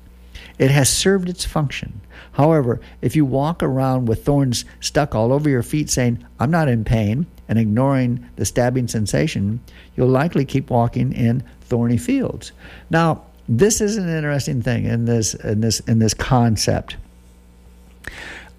[0.59, 2.01] It has served its function.
[2.33, 6.67] However, if you walk around with thorns stuck all over your feet saying, I'm not
[6.67, 9.61] in pain, and ignoring the stabbing sensation,
[9.95, 12.51] you'll likely keep walking in thorny fields.
[12.89, 16.97] Now, this is an interesting thing in this in this in this concept.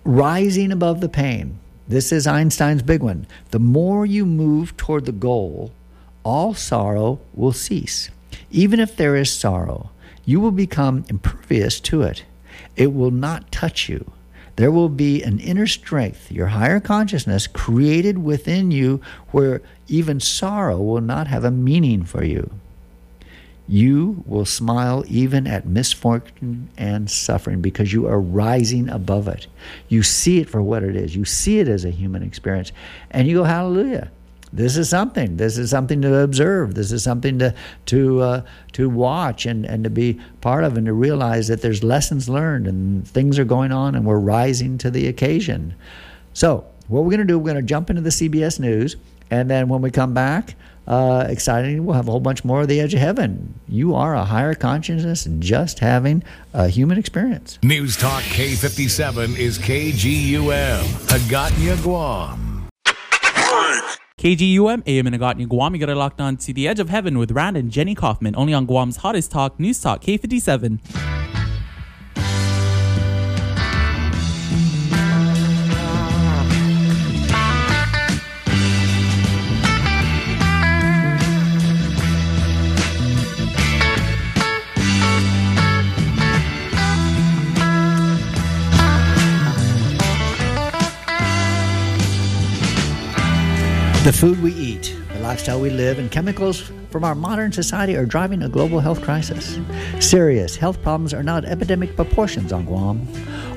[0.04, 1.58] Rising above the pain.
[1.86, 3.26] This is Einstein's big one.
[3.50, 5.72] The more you move toward the goal,
[6.22, 8.10] all sorrow will cease.
[8.50, 9.90] Even if there is sorrow,
[10.24, 12.24] you will become impervious to it.
[12.76, 14.10] It will not touch you.
[14.56, 20.82] There will be an inner strength, your higher consciousness created within you, where even sorrow
[20.82, 22.50] will not have a meaning for you.
[23.68, 29.46] You will smile even at misfortune and suffering because you are rising above it.
[29.88, 31.14] You see it for what it is.
[31.14, 32.72] You see it as a human experience.
[33.10, 34.10] And you go, Hallelujah.
[34.52, 35.36] This is something.
[35.36, 36.74] This is something to observe.
[36.74, 37.54] This is something to
[37.86, 41.84] to uh, to watch and, and to be part of and to realize that there's
[41.84, 45.74] lessons learned and things are going on and we're rising to the occasion.
[46.32, 48.96] So what we're going to do, we're going to jump into the CBS News,
[49.30, 50.54] and then when we come back,
[50.88, 51.84] uh, exciting.
[51.84, 53.60] We'll have a whole bunch more of the edge of heaven.
[53.68, 57.58] You are a higher consciousness just having a human experience.
[57.62, 62.68] News Talk K57 is KGUM, Hagåtña, Guam.
[64.18, 65.74] KGUM, AM Hagåtña, Guam.
[65.74, 68.34] You got it locked on to the edge of heaven with Rand and Jenny Kaufman,
[68.36, 71.27] only on Guam's hottest talk, News Talk K57.
[94.08, 98.06] The food we eat, the lifestyle we live, and chemicals from our modern society are
[98.06, 99.58] driving a global health crisis.
[100.00, 103.06] Serious health problems are now at epidemic proportions on Guam.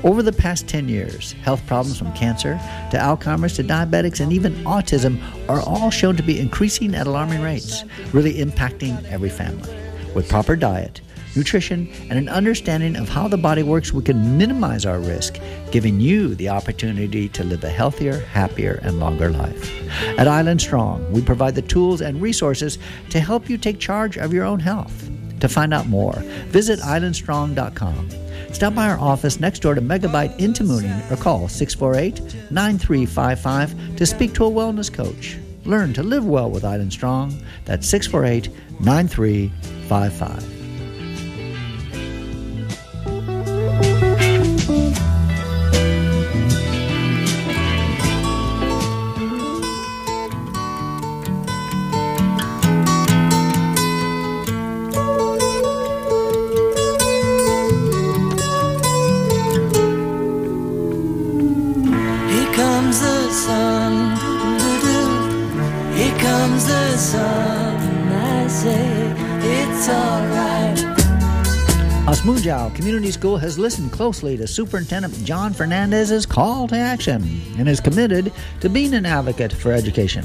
[0.04, 2.60] Over the past 10 years, health problems from cancer
[2.92, 7.42] to Alzheimer's to diabetics and even autism are all shown to be increasing at alarming
[7.42, 9.74] rates, really impacting every family.
[10.14, 11.00] With proper diet,
[11.36, 15.40] nutrition, and an understanding of how the body works, we can minimize our risk,
[15.72, 19.72] giving you the opportunity to live a healthier, happier, and longer life.
[20.20, 22.78] At Island Strong, we provide the tools and resources
[23.10, 25.10] to help you take charge of your own health.
[25.42, 26.14] To find out more,
[26.50, 28.10] visit islandstrong.com.
[28.54, 34.06] Stop by our office next door to Megabyte in Tamuning or call 648 9355 to
[34.06, 35.38] speak to a wellness coach.
[35.66, 37.40] Learn to live well with Island Strong.
[37.66, 38.50] That's 648
[38.82, 40.61] 9355.
[72.06, 77.80] Asmuyao Community School has listened closely to Superintendent John Fernandez's call to action and is
[77.80, 80.24] committed to being an advocate for education.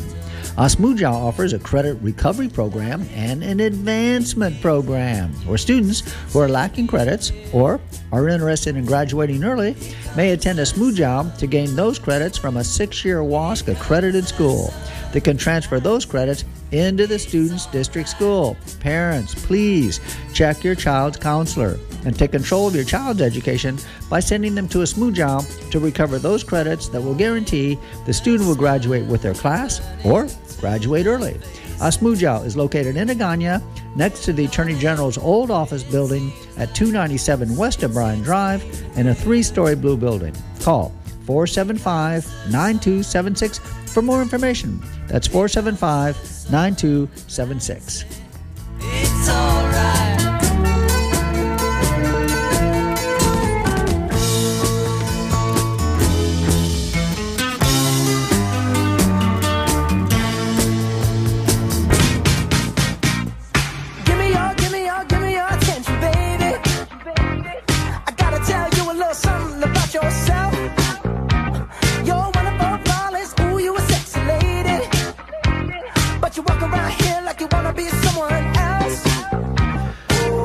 [0.57, 6.87] Asmuyao offers a credit recovery program and an advancement program where students who are lacking
[6.87, 7.79] credits or
[8.11, 9.77] are interested in graduating early
[10.17, 14.73] may attend Asmuyao to gain those credits from a six year WASC accredited school
[15.13, 18.57] that can transfer those credits into the student's district school.
[18.81, 20.01] Parents, please
[20.33, 24.79] check your child's counselor and take control of your child's education by sending them to
[24.79, 29.81] Asmuyao to recover those credits that will guarantee the student will graduate with their class
[30.05, 30.29] or
[30.61, 31.35] graduate early.
[31.79, 33.63] Asmuyao is located in Agana
[33.97, 38.65] next to the Attorney General's old office building at 297 West O'Brien Drive
[38.97, 40.35] in a three story blue building.
[40.61, 40.93] Call
[41.27, 43.59] 475 9276
[43.93, 44.83] for more information.
[45.09, 48.05] That's 475 9276.
[48.81, 50.06] It's alright.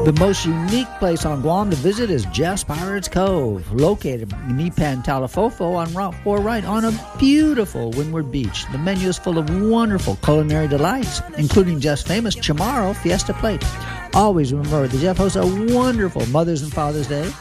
[0.03, 5.05] The most unique place on Guam to visit is Jeff's Pirates Cove, located in Nipan,
[5.05, 8.65] Talofofo on Route 4 right on a beautiful Windward Beach.
[8.71, 13.63] The menu is full of wonderful culinary delights, including Jeff's famous Chamorro Fiesta Plate.
[14.15, 17.31] Always remember that Jeff hosts a wonderful Mother's and Father's Day,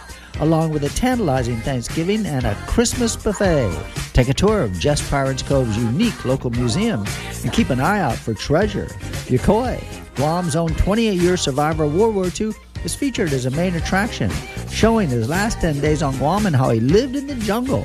[0.41, 3.75] along with a tantalizing Thanksgiving and a Christmas buffet.
[4.13, 7.07] Take a tour of Jeff's Pirates Cove's unique local museum
[7.43, 8.89] and keep an eye out for treasure.
[9.29, 9.83] Yokoi,
[10.21, 12.53] Guam's own 28 year survivor of World War II,
[12.85, 14.31] is featured as a main attraction,
[14.69, 17.85] showing his last 10 days on Guam and how he lived in the jungle.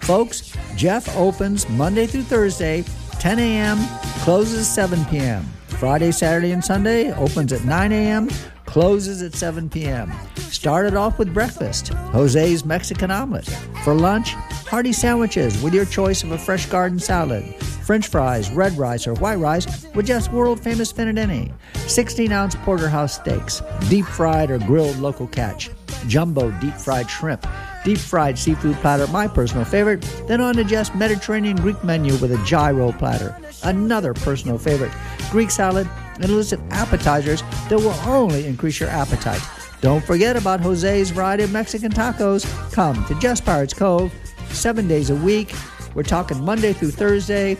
[0.00, 2.84] Folks, Jeff opens Monday through Thursday,
[3.20, 3.78] 10 a.m.,
[4.24, 5.44] closes 7 p.m.
[5.68, 8.28] Friday, Saturday, and Sunday opens at 9 a.m.,
[8.66, 10.12] closes at 7 p.m.
[10.34, 13.48] Started off with breakfast, Jose's Mexican omelet.
[13.84, 14.32] For lunch,
[14.66, 17.44] hearty sandwiches with your choice of a fresh garden salad,
[17.88, 21.50] French fries, red rice, or white rice with just world famous finadini,
[21.86, 25.70] 16 ounce porterhouse steaks, deep fried or grilled local catch,
[26.06, 27.46] jumbo deep fried shrimp,
[27.86, 32.30] deep fried seafood platter, my personal favorite, then on to just Mediterranean Greek menu with
[32.30, 34.92] a gyro platter, another personal favorite,
[35.30, 39.40] Greek salad, and a list of appetizers that will only increase your appetite.
[39.80, 42.44] Don't forget about Jose's variety of Mexican tacos.
[42.70, 44.12] Come to Jeff's Pirates Cove,
[44.50, 45.54] seven days a week.
[45.94, 47.56] We're talking Monday through Thursday,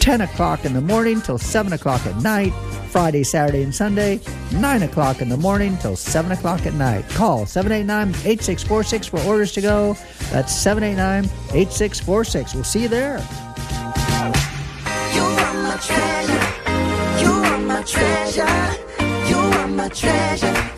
[0.00, 2.52] 10 o'clock in the morning till 7 o'clock at night,
[2.90, 4.18] Friday, Saturday, and Sunday,
[4.52, 7.08] 9 o'clock in the morning till 7 o'clock at night.
[7.10, 9.96] Call 789 8646 for orders to go.
[10.32, 11.24] That's 789
[11.54, 12.54] 8646.
[12.54, 13.18] We'll see you there.
[15.14, 16.46] You are my treasure.
[17.22, 19.28] You are my treasure.
[19.28, 20.69] You are my treasure.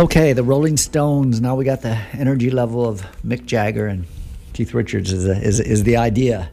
[0.00, 1.42] Okay, the Rolling Stones.
[1.42, 4.06] Now we got the energy level of Mick Jagger and
[4.54, 6.50] Keith Richards is, a, is, is the idea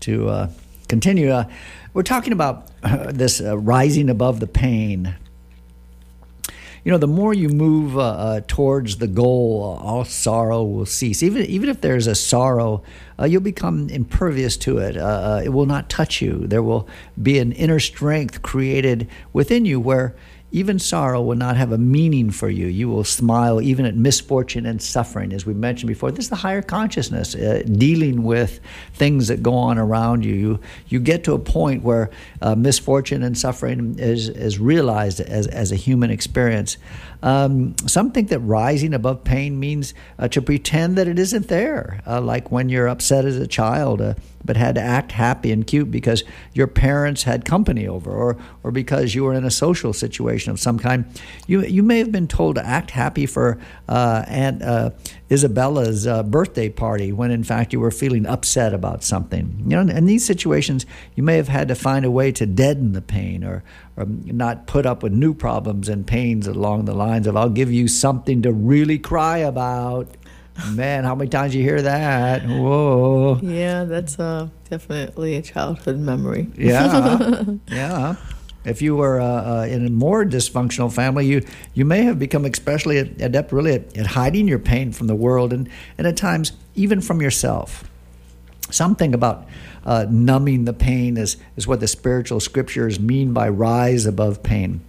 [0.00, 0.50] to uh,
[0.88, 1.30] continue.
[1.30, 1.44] Uh,
[1.94, 5.14] we're talking about uh, this uh, rising above the pain.
[6.84, 11.22] You know, the more you move uh, uh, towards the goal, all sorrow will cease.
[11.22, 12.82] Even even if there's a sorrow
[13.24, 14.96] you'll become impervious to it.
[14.96, 16.48] It will not touch you.
[16.48, 16.88] There will
[17.20, 20.16] be an inner strength created within you where
[20.50, 22.66] even sorrow will not have a meaning for you.
[22.66, 26.10] You will smile even at misfortune and suffering, as we mentioned before.
[26.10, 28.60] This is the higher consciousness, uh, dealing with
[28.94, 30.34] things that go on around you.
[30.34, 35.46] You, you get to a point where uh, misfortune and suffering is, is realized as,
[35.48, 36.78] as a human experience.
[37.22, 42.00] Um, some think that rising above pain means uh, to pretend that it isn't there,
[42.06, 45.66] uh, like when you're upset as a child, uh, but had to act happy and
[45.66, 46.22] cute because
[46.54, 50.60] your parents had company over, or or because you were in a social situation of
[50.60, 51.04] some kind.
[51.46, 53.58] You you may have been told to act happy for
[53.88, 54.90] uh, Aunt uh,
[55.30, 59.64] Isabella's uh, birthday party when in fact you were feeling upset about something.
[59.66, 60.86] You know, in these situations,
[61.16, 63.64] you may have had to find a way to deaden the pain or
[63.96, 67.72] or not put up with new problems and pains along the lines of I'll give
[67.72, 70.08] you something to really cry about.
[70.72, 72.42] Man, how many times you hear that?
[72.44, 73.38] Whoa.
[73.42, 76.48] Yeah, that's uh, definitely a childhood memory.
[76.56, 78.16] Yeah, yeah.
[78.68, 79.24] If you were uh,
[79.62, 81.44] uh, in a more dysfunctional family, you
[81.74, 85.52] you may have become especially adept, really, at, at hiding your pain from the world,
[85.52, 87.84] and and at times even from yourself.
[88.70, 89.46] Something about
[89.86, 94.82] uh, numbing the pain is, is what the spiritual scriptures mean by rise above pain.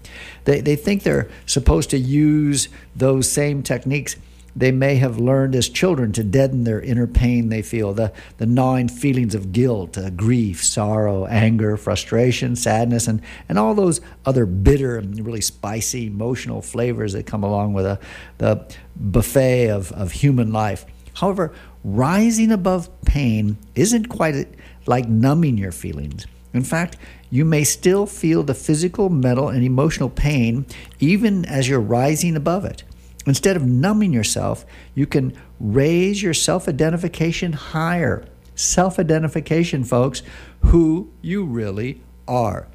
[0.44, 4.18] They, they think they're supposed to use those same techniques
[4.60, 8.45] they may have learned as children to deaden their inner pain they feel, the, the
[8.45, 14.45] gnawing feelings of guilt, uh, grief, sorrow, anger, frustration, sadness, and, and all those other
[14.45, 17.97] bitter and really spicy emotional flavors that come along with a,
[18.38, 20.86] the buffet of, of human life.
[21.16, 21.53] However,
[21.84, 24.47] rising above pain isn't quite
[24.86, 26.28] like numbing your feelings.
[26.53, 26.97] In fact,
[27.30, 30.66] you may still feel the physical, mental, and emotional pain
[30.99, 32.84] even as you're rising above it.
[33.30, 34.66] Instead of numbing yourself,
[34.96, 38.26] you can raise your self identification higher.
[38.56, 40.24] Self identification, folks,
[40.66, 42.68] who you really are.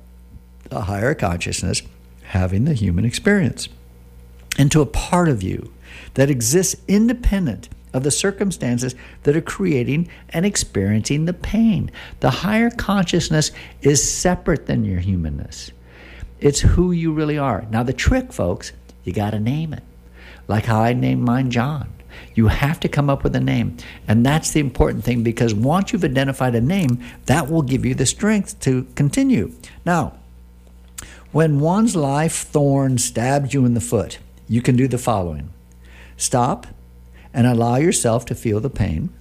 [0.70, 1.82] A higher consciousness
[2.22, 3.68] having the human experience.
[4.56, 5.72] Into a part of you
[6.14, 8.94] that exists independent of the circumstances
[9.24, 11.90] that are creating and experiencing the pain.
[12.20, 13.50] The higher consciousness
[13.82, 15.72] is separate than your humanness.
[16.38, 17.66] It's who you really are.
[17.70, 19.82] Now, the trick, folks, you got to name it.
[20.48, 21.90] Like how I named mine John.
[22.34, 23.76] You have to come up with a name.
[24.06, 27.94] And that's the important thing because once you've identified a name, that will give you
[27.94, 29.52] the strength to continue.
[29.84, 30.14] Now,
[31.32, 34.18] when one's life thorn stabs you in the foot,
[34.48, 35.50] you can do the following
[36.16, 36.68] stop
[37.32, 39.12] and allow yourself to feel the pain.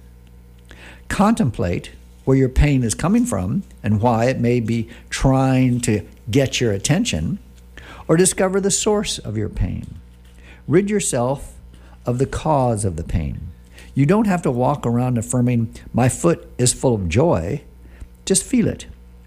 [1.08, 1.90] Contemplate
[2.24, 6.72] where your pain is coming from and why it may be trying to get your
[6.72, 7.38] attention,
[8.08, 10.00] or discover the source of your pain.
[10.66, 11.54] Rid yourself
[12.06, 13.48] of the cause of the pain.
[13.94, 17.62] You don't have to walk around affirming, My foot is full of joy.
[18.24, 18.86] Just feel it,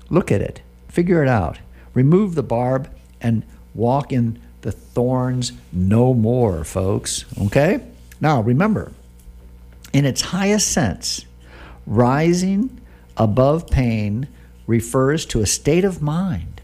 [0.09, 1.59] look at it, figure it out,
[1.93, 2.89] remove the barb,
[3.21, 7.25] and walk in the thorns no more, folks.
[7.39, 7.85] Okay?
[8.19, 8.91] Now, remember,
[9.93, 11.25] in its highest sense,
[11.85, 12.81] rising
[13.15, 14.27] above pain
[14.65, 16.61] refers to a state of mind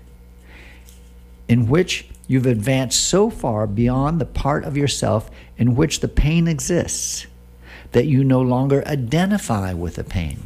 [1.48, 6.48] in which you've advanced so far beyond the part of yourself in which the pain
[6.48, 7.28] exists
[7.92, 10.40] that you no longer identify with the pain.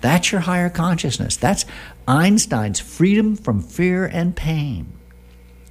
[0.00, 1.36] That's your higher consciousness.
[1.36, 1.64] That's
[2.08, 4.92] Einstein's freedom from fear and pain.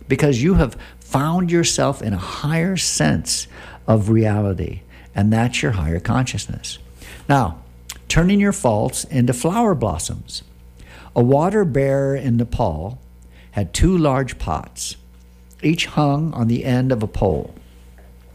[0.07, 3.47] Because you have found yourself in a higher sense
[3.87, 4.81] of reality,
[5.15, 6.77] and that's your higher consciousness.
[7.27, 7.63] Now,
[8.07, 10.43] turning your faults into flower blossoms.
[11.15, 12.99] A water bearer in Nepal
[13.51, 14.97] had two large pots,
[15.65, 17.53] each hung on the end of a pole,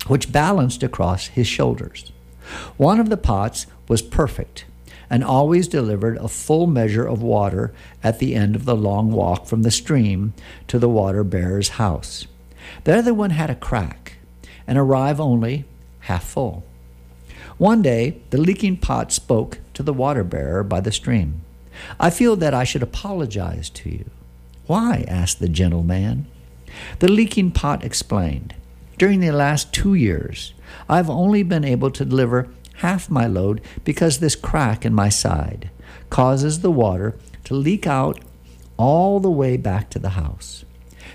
[0.06, 2.12] which balanced across his shoulders.
[2.76, 4.64] One of the pots was perfect
[5.08, 7.72] and always delivered a full measure of water
[8.02, 10.32] at the end of the long walk from the stream
[10.68, 12.26] to the water bearer's house.
[12.84, 14.18] The other one had a crack
[14.66, 15.64] and arrived only
[16.00, 16.64] half full.
[17.58, 21.42] One day, the leaking pot spoke to the water bearer by the stream.
[21.98, 24.10] I feel that I should apologize to you.
[24.66, 25.04] Why?
[25.08, 26.26] asked the gentle man.
[26.98, 28.54] The leaking pot explained.
[28.98, 30.52] During the last two years,
[30.88, 35.70] I've only been able to deliver half my load because this crack in my side
[36.10, 38.20] causes the water to leak out
[38.76, 40.64] all the way back to the house.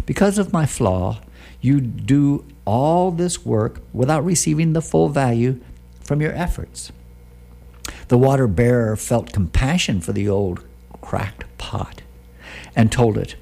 [0.06, 1.22] Because of my flaw,
[1.62, 5.60] you do all this work without receiving the full value
[6.04, 6.92] from your efforts.
[8.08, 10.64] The water bearer felt compassion for the old
[11.02, 12.02] cracked pot
[12.76, 13.36] and told it,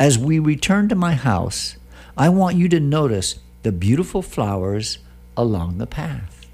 [0.00, 1.76] As we return to my house,
[2.16, 4.96] I want you to notice the beautiful flowers
[5.36, 6.46] along the path.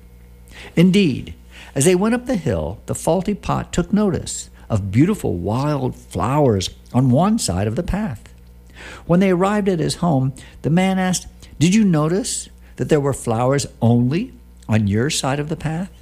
[0.75, 1.35] Indeed,
[1.73, 6.71] As they went up the hill, the faulty pot took notice of beautiful wild flowers
[6.93, 8.35] on one side of the path.
[9.07, 11.29] When they arrived at his home, the man asked,
[11.61, 14.33] Did you notice that there were flowers only
[14.69, 15.93] on your side of the path,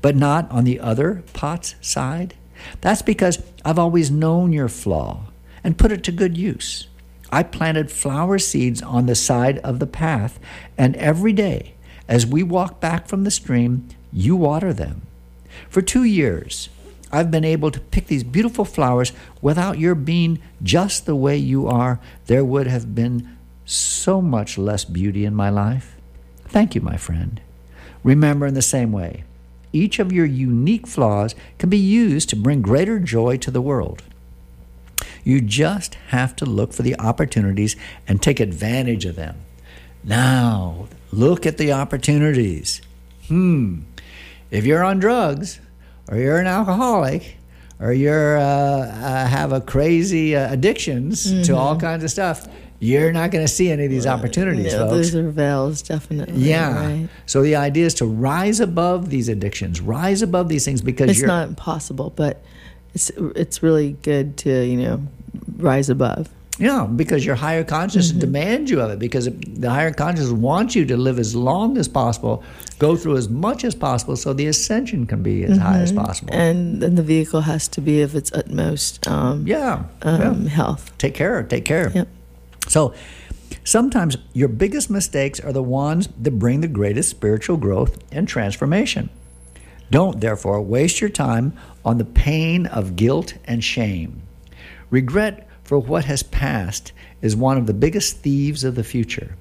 [0.00, 2.34] but not on the other pot's side?
[2.80, 5.32] That's because I've always known your flaw
[5.66, 6.86] and put it to good use.
[7.32, 10.38] I planted flower seeds on the side of the path,
[10.78, 11.74] and every day,
[12.06, 15.02] as we walk back from the stream, you water them.
[15.68, 16.68] For two years,
[17.10, 19.12] I've been able to pick these beautiful flowers
[19.42, 21.98] without your being just the way you are.
[22.26, 25.96] There would have been so much less beauty in my life.
[26.44, 27.40] Thank you, my friend.
[28.04, 29.24] Remember, in the same way,
[29.72, 34.04] each of your unique flaws can be used to bring greater joy to the world.
[35.26, 37.74] You just have to look for the opportunities
[38.06, 39.34] and take advantage of them.
[40.04, 42.80] Now, look at the opportunities.
[43.26, 43.80] Hmm.
[44.52, 45.58] If you're on drugs,
[46.08, 47.38] or you're an alcoholic,
[47.80, 52.46] or you're uh, uh, have a crazy uh, addictions to all kinds of stuff,
[52.78, 54.90] you're not going to see any of these opportunities, Yeah, folks.
[54.92, 56.40] those are veils, definitely.
[56.40, 56.72] Yeah.
[56.72, 57.08] Right.
[57.26, 61.22] So the idea is to rise above these addictions, rise above these things because It's
[61.22, 62.44] not impossible, but
[62.94, 65.02] it's it's really good to you know
[65.56, 66.28] rise above.
[66.58, 68.20] yeah, because your higher consciousness Mm-hmm.
[68.20, 71.86] demands you of it because the higher consciousness wants you to live as long as
[71.88, 72.42] possible,
[72.78, 76.30] go through as much as possible so the ascension can be as high as possible.
[76.32, 76.40] Mm-hmm.
[76.40, 79.84] And then the vehicle has to be of its utmost um, yeah.
[80.02, 80.10] yeah.
[80.30, 80.96] um, health.
[80.96, 81.90] Take care, take care.
[81.90, 82.08] Yep.
[82.68, 82.94] So
[83.64, 89.10] sometimes your biggest mistakes are the ones that bring the greatest spiritual growth and transformation.
[89.90, 91.52] Don't, therefore, waste your time
[91.84, 94.22] on the pain of guilt and shame.
[94.90, 99.36] Regret for what has passed is one of the biggest thieves of the future.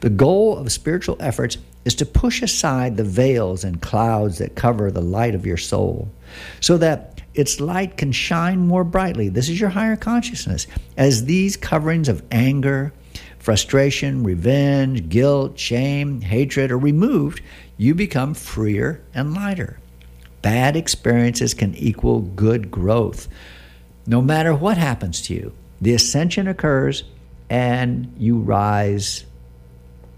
[0.00, 4.90] The goal of spiritual efforts is to push aside the veils and clouds that cover
[4.90, 6.08] the light of your soul
[6.60, 9.28] so that its light can shine more brightly.
[9.28, 10.66] This is your higher consciousness.
[10.96, 12.92] As these coverings of anger,
[13.38, 17.42] frustration, revenge, guilt, shame, hatred are removed,
[17.76, 19.78] you become freer and lighter.
[20.42, 23.28] Bad experiences can equal good growth.
[24.06, 27.04] No matter what happens to you, the ascension occurs
[27.50, 29.24] and you rise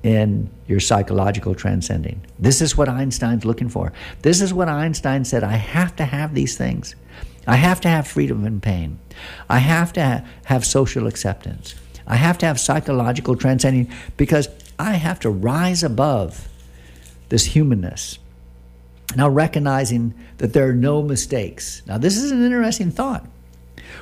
[0.03, 2.21] in your psychological transcending.
[2.39, 3.93] This is what Einstein's looking for.
[4.23, 6.95] This is what Einstein said I have to have these things.
[7.47, 8.99] I have to have freedom and pain.
[9.49, 11.75] I have to ha- have social acceptance.
[12.07, 16.49] I have to have psychological transcending because I have to rise above
[17.29, 18.19] this humanness.
[19.17, 21.83] Now, recognizing that there are no mistakes.
[21.87, 23.27] Now, this is an interesting thought.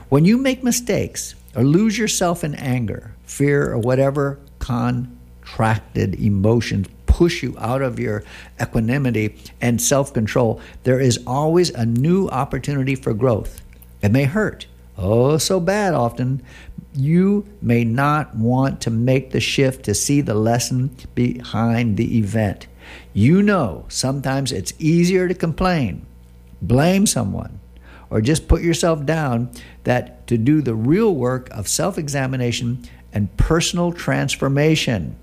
[0.08, 7.42] When you make mistakes or lose yourself in anger, fear, or whatever contracted emotions push
[7.42, 8.24] you out of your
[8.60, 13.60] equanimity and self control, there is always a new opportunity for growth.
[14.00, 14.66] It may hurt,
[14.96, 16.42] oh, so bad often.
[16.94, 22.66] You may not want to make the shift to see the lesson behind the event.
[23.12, 26.06] You know sometimes it's easier to complain,
[26.62, 27.60] blame someone,
[28.12, 29.50] or just put yourself down
[29.84, 35.16] that to do the real work of self examination and personal transformation.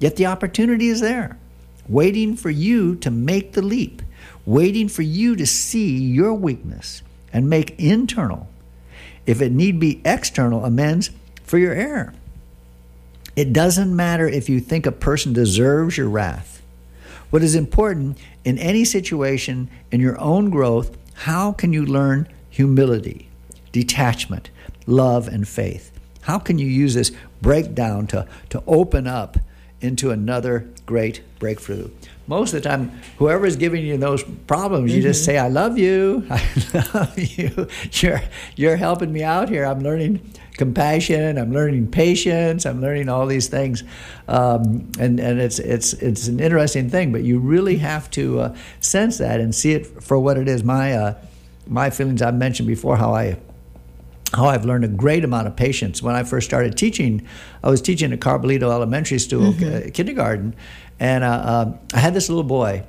[0.00, 1.38] Yet the opportunity is there,
[1.88, 4.02] waiting for you to make the leap,
[4.44, 8.48] waiting for you to see your weakness and make internal,
[9.26, 11.10] if it need be external, amends
[11.44, 12.14] for your error.
[13.36, 16.62] It doesn't matter if you think a person deserves your wrath.
[17.30, 23.28] What is important in any situation in your own growth, how can you learn humility,
[23.72, 24.50] detachment,
[24.86, 25.90] love, and faith?
[26.22, 27.12] How can you use this
[27.42, 29.38] breakdown to, to open up
[29.80, 31.90] into another great breakthrough?
[32.26, 35.32] Most of the time, whoever is giving you those problems, you just mm-hmm.
[35.32, 36.26] say, I love you.
[36.30, 37.68] I love you.
[37.92, 38.22] You're,
[38.56, 39.66] you're helping me out here.
[39.66, 40.20] I'm learning
[40.56, 41.38] compassion.
[41.38, 42.64] I'm learning patience.
[42.66, 43.84] I'm learning all these things.
[44.28, 48.56] Um, and and it's, it's, it's an interesting thing, but you really have to uh,
[48.80, 50.64] sense that and see it for what it is.
[50.64, 51.14] My, uh,
[51.66, 53.36] my feelings, I've mentioned before how I
[54.34, 56.02] how I've learned a great amount of patience.
[56.02, 57.26] When I first started teaching,
[57.62, 60.56] I was teaching at Carbullido Elementary School, uh, kindergarten,
[60.98, 62.84] and uh, um, I had this little boy,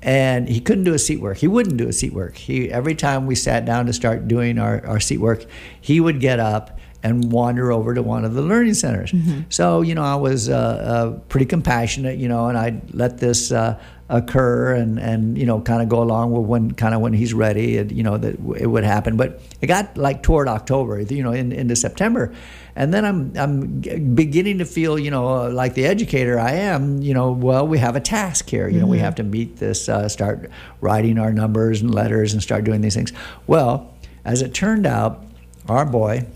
[0.00, 1.36] and he couldn't do a seat work.
[1.36, 2.36] He wouldn't do a seat work.
[2.36, 5.44] He every time we sat down to start doing our, our seat work,
[5.80, 9.12] he would get up and wander over to one of the learning centers.
[9.48, 13.50] So, you know, I was uh, uh, pretty compassionate, you know, and I let this
[13.52, 13.80] uh,
[14.10, 17.32] occur and, and, you know, kind of go along with when kind of when he's
[17.32, 19.16] ready, and, you know, that it would happen.
[19.16, 22.34] But it got like toward October, you know, in, into September.
[22.76, 27.00] And then I'm, I'm beginning to feel, you know, uh, like the educator I am,
[27.02, 28.68] you know, well, we have a task here.
[28.68, 32.42] You know, we have to meet this, uh, start writing our numbers and letters and
[32.42, 33.12] start doing these things.
[33.46, 33.94] Well,
[34.24, 35.24] as it turned out,
[35.68, 36.26] our boy,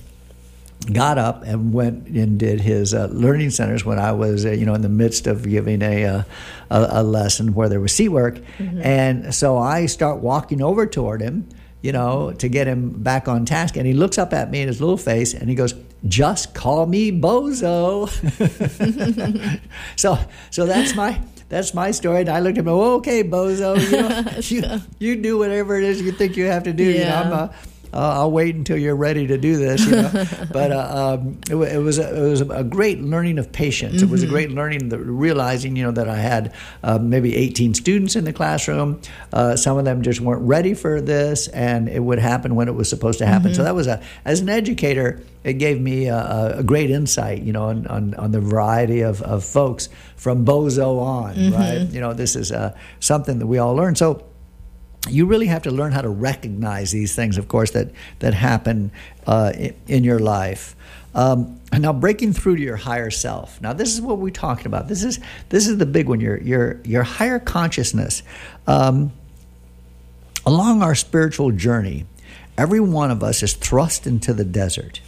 [0.92, 4.66] got up and went and did his uh, learning centers when I was, uh, you
[4.66, 6.22] know, in the midst of giving a, uh,
[6.70, 8.38] a, a lesson where there was seat work.
[8.58, 11.48] And so I start walking over toward him,
[11.82, 13.76] you know, to get him back on task.
[13.76, 15.74] And he looks up at me in his little face and he goes,
[16.06, 18.08] just call me Bozo.
[19.96, 20.18] so,
[20.50, 22.20] so that's my, that's my story.
[22.20, 23.78] And I looked at him, oh, okay, Bozo,
[24.50, 26.84] you, know, you, you do whatever it is you think you have to do.
[26.84, 27.54] You know, I'm a,
[27.94, 29.86] uh, I'll wait until you're ready to do this.
[29.86, 30.26] You know?
[30.52, 34.02] but uh, um, it, it was a, it was a great learning of patience.
[34.02, 37.74] It was a great learning, the, realizing you know that I had uh, maybe 18
[37.74, 39.00] students in the classroom.
[39.32, 42.74] Uh, some of them just weren't ready for this, and it would happen when it
[42.74, 43.54] was supposed to happen.
[43.54, 47.52] So that was a as an educator, it gave me a, a great insight, you
[47.52, 51.52] know, on, on, on the variety of, of folks from Bozo on.
[51.52, 51.86] Right?
[51.90, 53.94] You know, this is uh, something that we all learn.
[53.94, 54.24] So
[55.08, 57.90] you really have to learn how to recognize these things, of course, that
[58.20, 58.90] that happen
[59.26, 60.74] uh, in, in your life.
[61.14, 63.60] Um, now, breaking through to your higher self.
[63.60, 64.88] Now, this is what we're talking about.
[64.88, 66.20] This is this is the big one.
[66.20, 68.22] Your your your higher consciousness.
[68.66, 69.12] Um,
[70.46, 72.06] along our spiritual journey,
[72.58, 75.00] every one of us is thrust into the desert.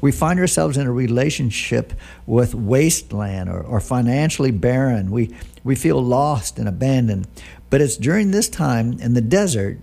[0.00, 1.94] We find ourselves in a relationship
[2.26, 5.10] with wasteland or, or financially barren.
[5.10, 7.26] We, we feel lost and abandoned.
[7.74, 9.80] But it's during this time in the desert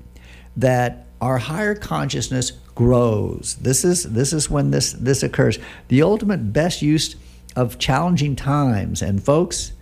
[0.55, 3.57] that our higher consciousness grows.
[3.59, 5.59] This is, this is when this, this occurs.
[5.89, 7.17] The ultimate best use
[7.53, 9.01] of challenging times.
[9.01, 9.73] And folks,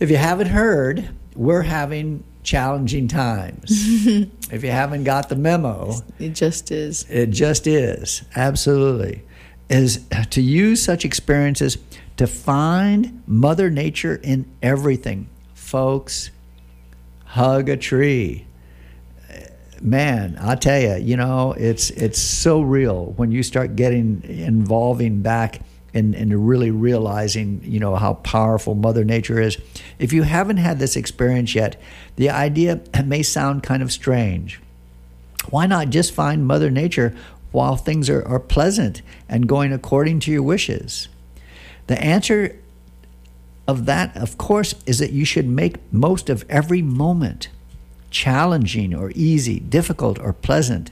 [0.00, 3.66] if you haven't heard, we're having challenging times.
[4.50, 7.08] if you haven't got the memo, It just is.
[7.08, 8.22] it just is.
[8.34, 9.22] Absolutely.
[9.70, 11.78] Is to use such experiences
[12.16, 15.28] to find Mother Nature in everything.
[15.54, 16.31] Folks,
[17.32, 18.46] hug a tree.
[19.80, 25.22] Man, I tell you, you know, it's it's so real when you start getting involving
[25.22, 25.60] back
[25.92, 29.58] and, and really realizing, you know, how powerful Mother Nature is.
[29.98, 31.80] If you haven't had this experience yet,
[32.16, 34.60] the idea may sound kind of strange
[35.50, 37.14] why not just find Mother Nature
[37.50, 41.08] while things are, are pleasant and going according to your wishes?
[41.86, 42.56] The answer
[43.66, 47.48] of that, of course, is that you should make most of every moment,
[48.10, 50.90] challenging or easy, difficult or pleasant.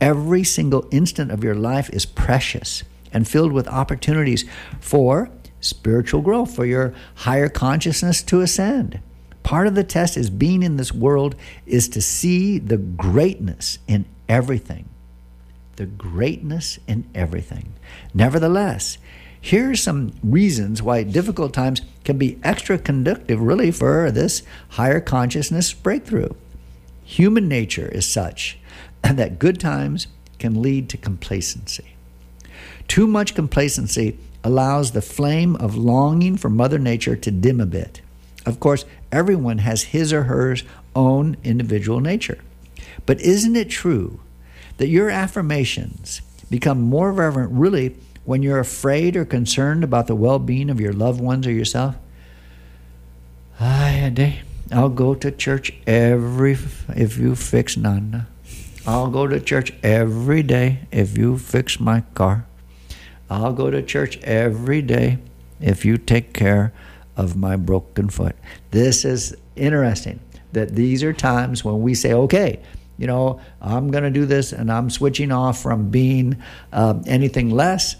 [0.00, 2.82] Every single instant of your life is precious
[3.12, 4.44] and filled with opportunities
[4.80, 9.00] for spiritual growth, for your higher consciousness to ascend.
[9.42, 11.34] Part of the test is being in this world
[11.66, 14.88] is to see the greatness in everything.
[15.76, 17.72] The greatness in everything.
[18.14, 18.98] Nevertheless,
[19.44, 25.00] here are some reasons why difficult times can be extra conductive, really, for this higher
[25.00, 26.28] consciousness breakthrough.
[27.02, 28.56] Human nature is such
[29.02, 30.06] that good times
[30.38, 31.96] can lead to complacency.
[32.86, 38.00] Too much complacency allows the flame of longing for Mother Nature to dim a bit.
[38.46, 40.56] Of course, everyone has his or her
[40.94, 42.38] own individual nature.
[43.06, 44.20] But isn't it true
[44.76, 50.38] that your affirmations become more reverent really when you're afraid or concerned about the well
[50.38, 51.96] being of your loved ones or yourself?
[53.60, 56.56] I, I'll go to church every
[56.96, 58.26] if you fix Nana.
[58.86, 62.46] I'll go to church every day if you fix my car.
[63.30, 65.18] I'll go to church every day
[65.60, 66.72] if you take care
[67.16, 68.34] of my broken foot.
[68.72, 70.18] This is interesting
[70.52, 72.60] that these are times when we say, okay,
[72.98, 76.42] you know, I'm going to do this and I'm switching off from being
[76.72, 77.96] um, anything less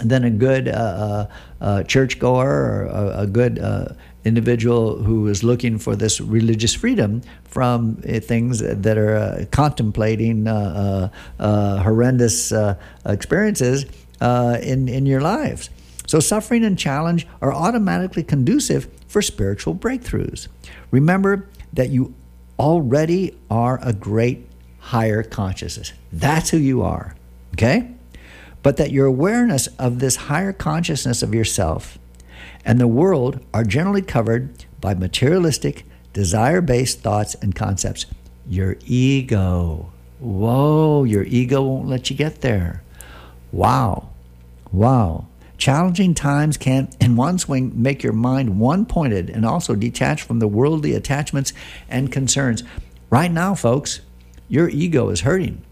[0.00, 1.26] than a good uh, uh,
[1.60, 3.88] uh, churchgoer or a, a good uh,
[4.24, 10.46] individual who is looking for this religious freedom from uh, things that are uh, contemplating
[11.38, 12.52] horrendous
[13.04, 13.84] experiences
[14.20, 15.70] in, in your lives.
[16.06, 20.48] So, suffering and challenge are automatically conducive for spiritual breakthroughs.
[20.90, 22.14] Remember that you
[22.58, 25.92] already are a great higher consciousness.
[26.12, 27.14] That's who you are.
[27.54, 27.92] Okay?
[28.62, 31.98] But that your awareness of this higher consciousness of yourself
[32.64, 38.06] and the world are generally covered by materialistic, desire based thoughts and concepts.
[38.46, 39.92] Your ego.
[40.20, 42.82] Whoa, your ego won't let you get there.
[43.50, 44.10] Wow.
[44.70, 45.26] Wow.
[45.58, 50.38] Challenging times can, in one swing, make your mind one pointed and also detached from
[50.38, 51.52] the worldly attachments
[51.88, 52.64] and concerns.
[53.10, 54.00] Right now, folks,
[54.48, 55.62] your ego is hurting.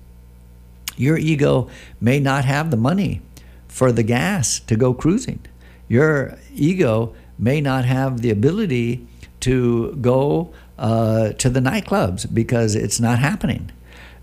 [1.00, 3.22] Your ego may not have the money
[3.68, 5.40] for the gas to go cruising.
[5.88, 9.06] Your ego may not have the ability
[9.40, 13.72] to go uh, to the nightclubs because it's not happening.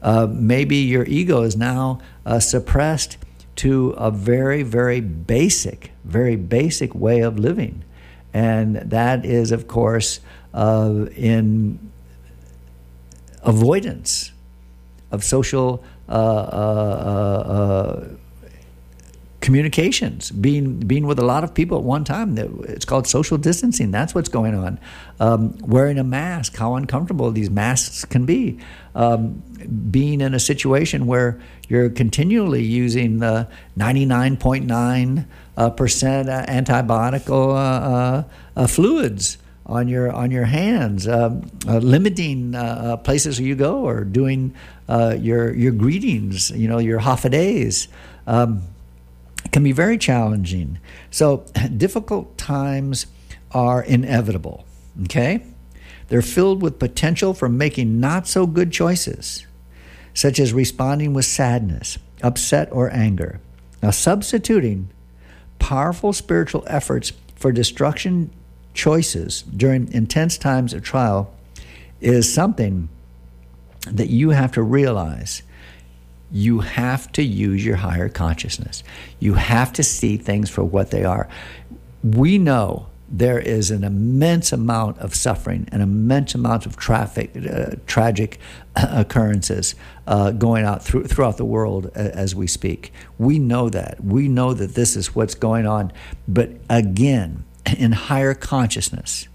[0.03, 3.17] Uh, maybe your ego is now uh, suppressed
[3.55, 7.83] to a very, very basic, very basic way of living.
[8.33, 10.19] And that is, of course,
[10.53, 11.79] uh, in
[13.41, 14.31] avoidance
[15.11, 18.07] of social uh, uh, uh, uh,
[19.41, 22.37] communications, being being with a lot of people at one time.
[22.37, 23.91] It's called social distancing.
[23.91, 24.79] That's what's going on.
[25.19, 28.59] Um, wearing a mask, how uncomfortable these masks can be.
[28.95, 29.43] Um,
[29.91, 33.47] being in a situation where you're continually using the
[33.77, 35.25] 99.9
[35.57, 37.25] uh, percent antibiotic
[38.69, 39.37] fluids
[39.67, 44.03] on your on your hands, um, uh, limiting uh, uh, places where you go, or
[44.03, 44.53] doing
[44.87, 47.87] uh, your your greetings, you know, your hafadays.
[48.25, 48.63] Um,
[49.51, 50.77] can be very challenging.
[51.09, 51.45] So
[51.77, 53.05] difficult times
[53.51, 54.65] are inevitable.
[55.03, 55.43] Okay,
[56.07, 59.45] they're filled with potential for making not so good choices,
[60.13, 63.39] such as responding with sadness, upset, or anger.
[63.83, 64.89] Now, substituting
[65.59, 68.31] powerful spiritual efforts for destruction
[68.77, 71.33] choices during intense times of trial
[71.99, 72.87] is something
[73.87, 75.41] that you have to realize.
[76.31, 78.83] You have to use your higher consciousness.
[79.19, 81.27] You have to see things for what they are.
[82.03, 87.75] We know there is an immense amount of suffering, an immense amount of traffic, uh,
[87.87, 88.37] tragic
[88.75, 89.75] occurrences
[90.05, 92.91] uh, going out through, throughout the world as we speak.
[93.17, 94.03] We know that.
[94.03, 95.93] We know that this is what's going on.
[96.27, 97.45] But again,
[97.77, 99.27] in higher consciousness,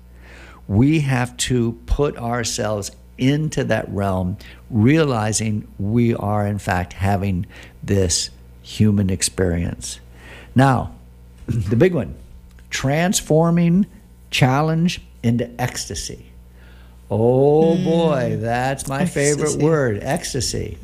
[0.68, 4.36] we have to put ourselves into that realm,
[4.70, 7.46] realizing we are, in fact, having
[7.82, 8.30] this
[8.62, 10.00] human experience.
[10.54, 10.94] Now,
[11.46, 12.14] the big one
[12.70, 13.86] transforming
[14.30, 16.26] challenge into ecstasy.
[17.10, 20.78] Oh boy, that's my favorite word ecstasy.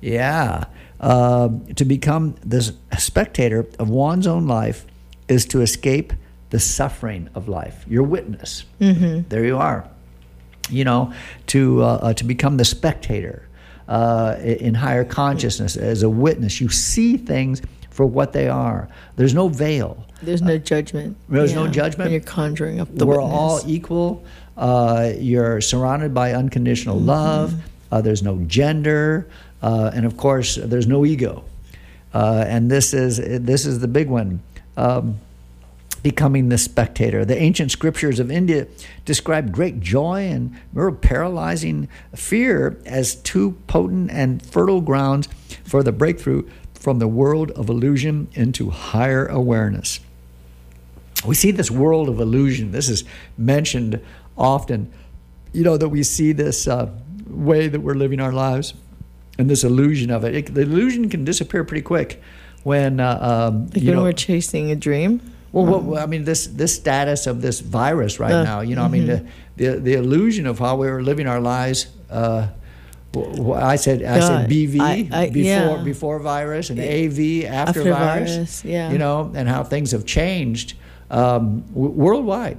[0.00, 0.66] Yeah.
[1.00, 4.86] Um, to become the spectator of one's own life
[5.26, 6.12] is to escape
[6.54, 7.84] the suffering of life.
[7.88, 8.64] Your witness.
[8.78, 9.80] There you are
[10.70, 11.12] you know,
[11.46, 13.46] to uh, uh, to become the spectator
[13.86, 16.58] uh, in higher consciousness as a witness.
[16.60, 18.88] You see things for what they are.
[19.16, 19.92] There's no veil.
[20.22, 21.16] There's no judgment.
[21.28, 22.06] There's no judgment?
[22.08, 23.38] When you're conjuring up the We're witness.
[23.40, 24.08] all equal.
[24.56, 27.06] Uh, you're surrounded by unconditional Mm-hmm.
[27.26, 27.48] love.
[27.92, 29.26] Uh, there's no gender,
[29.60, 31.44] uh, and of course, there's no ego.
[32.14, 33.18] Uh, and this is
[33.52, 34.40] this is the big one.
[34.78, 35.20] Um,
[36.04, 37.24] becoming the spectator.
[37.24, 38.68] The ancient scriptures of India
[39.06, 45.30] describe great joy and more paralyzing fear as two potent and fertile grounds
[45.64, 49.98] for the breakthrough from the world of illusion into higher awareness.
[51.24, 52.72] We see this world of illusion.
[52.72, 53.04] This is
[53.38, 53.98] mentioned
[54.36, 54.92] often.
[55.54, 56.90] You know, that we see this uh,
[57.26, 58.74] way that we're living our lives
[59.38, 60.34] and this illusion of it.
[60.34, 62.22] it the illusion can disappear pretty quick
[62.62, 65.22] when, uh, um, Like you when know, we're chasing a dream.
[65.54, 68.60] Well, what, what- I mean, this this status of this virus right Uh, now.
[68.68, 69.18] You know, I mean, the,
[69.56, 71.86] the the illusion of how we were living our lives.
[72.10, 72.48] Uh,
[73.72, 75.82] I said I said BV I- I- before yeah.
[75.84, 78.30] before virus and AV after, After virus.
[78.34, 78.90] virus, yeah.
[78.92, 80.74] You know, and how things have changed
[81.10, 82.58] um, w- worldwide.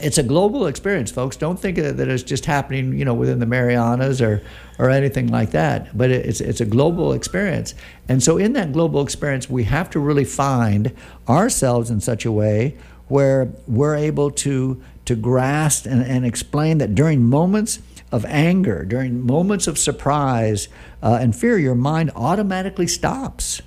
[0.00, 1.36] It's a global experience, folks.
[1.36, 4.42] Don't think that it's just happening, you know, within the Marianas or
[4.78, 5.96] or anything like that.
[5.96, 7.74] But it's it's a global experience,
[8.08, 10.94] and so in that global experience, we have to really find
[11.28, 12.76] ourselves in such a way
[13.08, 17.80] where we're able to to grasp and, and explain that during moments
[18.12, 20.68] of anger, during moments of surprise
[21.02, 23.62] uh, and fear, your mind automatically stops.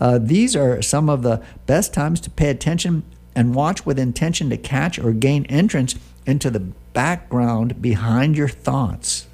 [0.00, 3.04] Uh, these are some of the best times to pay attention
[3.34, 5.94] and watch with intention to catch or gain entrance
[6.26, 9.26] into the background behind your thoughts.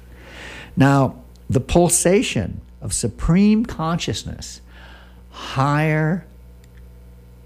[0.75, 4.61] Now, the pulsation of supreme consciousness,
[5.29, 6.25] higher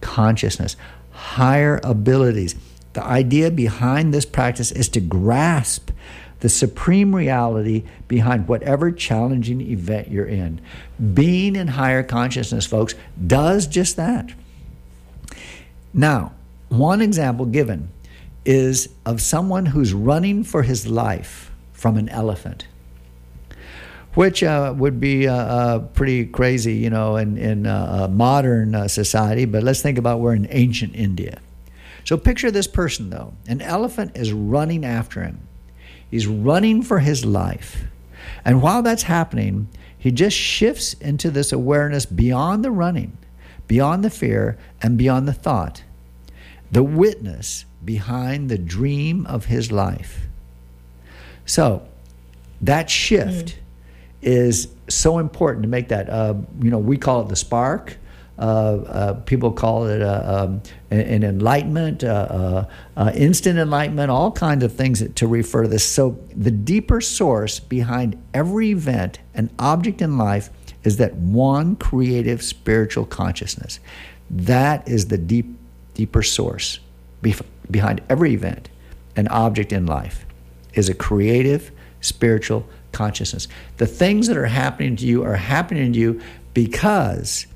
[0.01, 0.75] consciousness,
[1.11, 2.55] higher abilities.
[2.93, 5.91] The idea behind this practice is to grasp
[6.39, 10.61] the supreme reality behind whatever challenging event you're in.
[11.13, 12.93] Being in higher consciousness, folks,
[13.25, 14.31] does just that.
[15.93, 16.33] Now,
[16.69, 17.89] one example given
[18.45, 22.67] is of someone who's running for his life from an elephant.
[24.15, 28.87] which uh, would be uh, uh, pretty crazy, you know, in, in uh, uh, modern
[28.89, 29.45] society.
[29.45, 31.39] But let's think about we're in ancient India.
[32.05, 33.33] So picture this person, though.
[33.47, 35.47] An elephant is running after him,
[36.09, 37.83] he's running for his life.
[38.43, 43.17] And while that's happening, he just shifts into this awareness beyond the running,
[43.67, 45.83] beyond the fear, and beyond the thought.
[46.75, 50.27] The witness behind the dream of his life.
[51.45, 51.87] So
[52.59, 53.59] that shift
[54.21, 56.09] is so important to make that.
[56.09, 57.95] Uh, you know, we call it the spark.
[58.37, 60.61] Uh, uh, people call it uh, um,
[60.91, 62.65] an enlightenment, uh, uh,
[62.97, 65.85] uh, instant enlightenment, all kinds of things to refer to this.
[65.85, 70.49] So, the deeper source behind every event and object in life
[70.83, 73.79] is that one creative spiritual consciousness.
[74.29, 75.57] That is the deep,
[75.95, 76.79] deeper source
[77.23, 78.69] bef- behind every event
[79.15, 80.25] and object in life
[80.75, 81.71] is a creative
[82.01, 83.47] spiritual consciousness.
[83.77, 86.21] The things that are happening to you are happening to you
[86.53, 87.47] because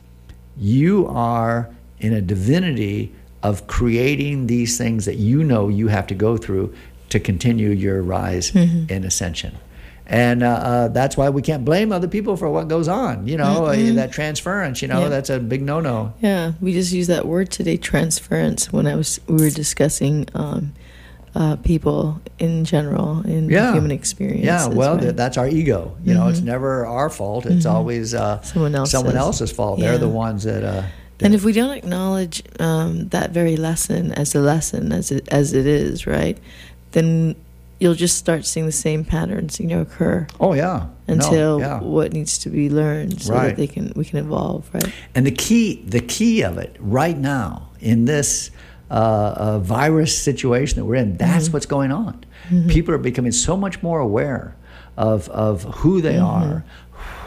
[0.57, 1.69] you are
[1.99, 3.13] in a divinity
[3.43, 6.73] of creating these things that you know you have to go through
[7.09, 8.91] to continue your rise mm-hmm.
[8.91, 9.57] in ascension.
[10.11, 13.27] And uh, uh, that's why we can't blame other people for what goes on.
[13.27, 15.09] You know, uh, that transference, you know, Yeah.
[15.09, 16.13] that's a big no no.
[16.19, 20.73] Yeah, we just used that word today, transference, when I was we were discussing um,
[21.35, 23.71] uh, people in general in Yeah.
[23.71, 24.43] human experience.
[24.45, 25.01] Yeah, well, right?
[25.03, 25.95] th- that's our ego.
[26.03, 27.45] You know, it's never our fault.
[27.45, 28.91] It's always uh, Someone else's.
[28.93, 29.79] someone else's fault.
[29.79, 30.63] They're the ones that.
[30.63, 30.83] Uh,
[31.21, 35.53] And if we don't acknowledge um, that very lesson as a lesson, as it, as
[35.53, 36.37] it is, right,
[36.93, 37.35] then
[37.79, 40.87] you'll just start seeing the same patterns, you know, occur oh yeah.
[41.07, 41.79] No, until yeah.
[41.81, 43.47] what needs to be learned, so Right.
[43.47, 44.91] that they can we can evolve, right?
[45.15, 48.51] And the key, the key of it right now in this
[48.91, 51.53] uh, uh, virus situation that we're in, that's Mm-hmm.
[51.53, 52.25] what's going on.
[52.67, 54.55] People are becoming so much more aware
[54.97, 56.51] of of who they Mm-hmm.
[56.51, 56.63] are,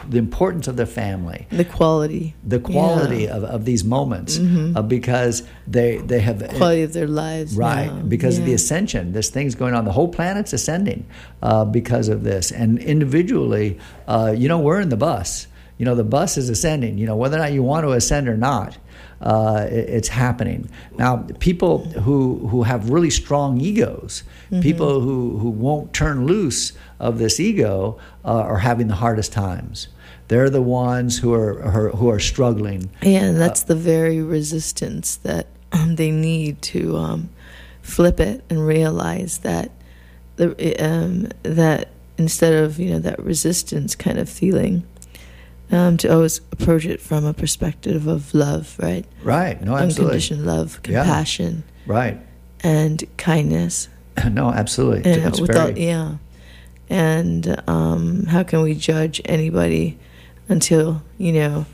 [0.09, 3.29] the importance of the family, The quality, the quality Yeah.
[3.29, 3.43] Mm-hmm.
[3.45, 8.01] of, of these moments, uh, because they they have quality of their lives, Right, now.
[8.01, 9.11] because of the ascension.
[9.13, 9.85] This thing's going on.
[9.85, 11.05] The whole planet's ascending
[11.41, 12.51] uh, because of this.
[12.51, 13.77] And individually,
[14.07, 15.47] uh, you know, we're in the bus.
[15.77, 16.97] You know, the bus is ascending.
[16.97, 18.77] You know, whether or not you want to ascend or not,
[19.23, 20.69] uh, it- it's happening.
[20.97, 24.61] Now, people who, who have really strong egos, Mm-hmm.
[24.61, 29.87] people who, who won't turn loose of this ego, uh, are having the hardest times.
[30.27, 32.89] They're the ones who are, who are struggling.
[33.01, 37.29] Yeah, and that's the very resistance that um, they need to um,
[37.81, 39.71] flip it and realize that
[40.35, 44.83] the um, that instead of you know that resistance kind of feeling,
[45.73, 49.05] um, to always approach it from a perspective of love, right?
[49.23, 49.61] Right?
[49.61, 50.03] No, absolutely.
[50.05, 51.03] Unconditioned love, Yeah.
[51.03, 52.19] compassion, Right?
[52.63, 53.89] and kindness.
[54.31, 55.11] No, absolutely.
[55.11, 56.15] And it's without, very, yeah.
[56.89, 59.97] And um, how can we judge anybody
[60.49, 61.65] until you know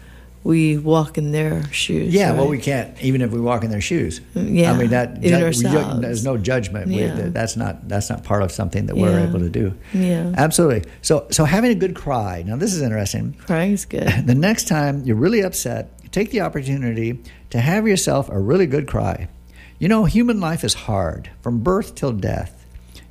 [0.50, 2.14] we walk in their shoes?
[2.14, 4.20] Yeah, well, we can't even if we walk in their shoes.
[4.34, 6.88] Yeah, I mean that ju- we there's no judgment.
[6.88, 7.30] We- Yeah.
[7.38, 9.74] that's not that's not part of something that we're able to do.
[9.94, 10.34] Yeah.
[10.46, 10.84] absolutely.
[11.02, 12.44] So so having a good cry.
[12.46, 13.26] Now this is interesting.
[13.48, 14.10] Crying's good.
[14.30, 17.10] The next time you're really upset, take the opportunity
[17.54, 19.28] to have yourself a really good cry.
[19.82, 22.54] You know, human life is hard from birth till death.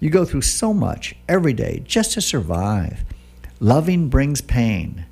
[0.00, 2.96] You go through so much every day just to survive.
[3.60, 5.04] Loving brings pain.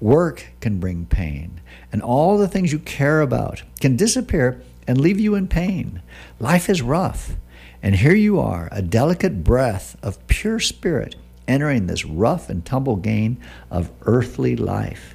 [0.00, 1.60] Work can bring pain.
[1.92, 6.02] And all the things you care about can disappear and leave you in pain.
[6.40, 7.36] Life is rough.
[7.82, 11.14] And here you are, a delicate breath of pure spirit
[11.46, 13.38] entering this rough and tumble game
[13.70, 15.14] of earthly life.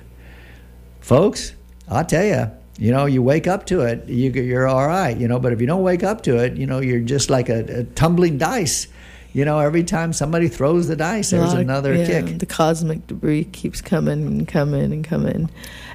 [1.00, 1.54] Folks,
[1.90, 5.28] I'll tell you, you know, you wake up to it, you, you're all right, you
[5.28, 7.80] know, but if you don't wake up to it, you know, you're just like a,
[7.80, 8.88] a tumbling dice.
[9.34, 12.38] You know, every time somebody throws the dice, there's another yeah, kick.
[12.38, 15.50] The cosmic debris keeps coming and coming and coming.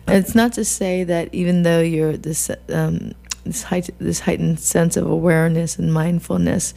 [0.08, 3.12] And it's not to say that even though you're this um,
[3.44, 6.74] this height, this heightened sense of awareness and mindfulness,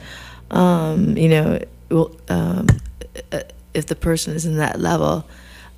[0.51, 1.59] um, you know,
[1.89, 2.68] will, um,
[3.32, 3.41] uh,
[3.74, 5.28] if the person is in that level,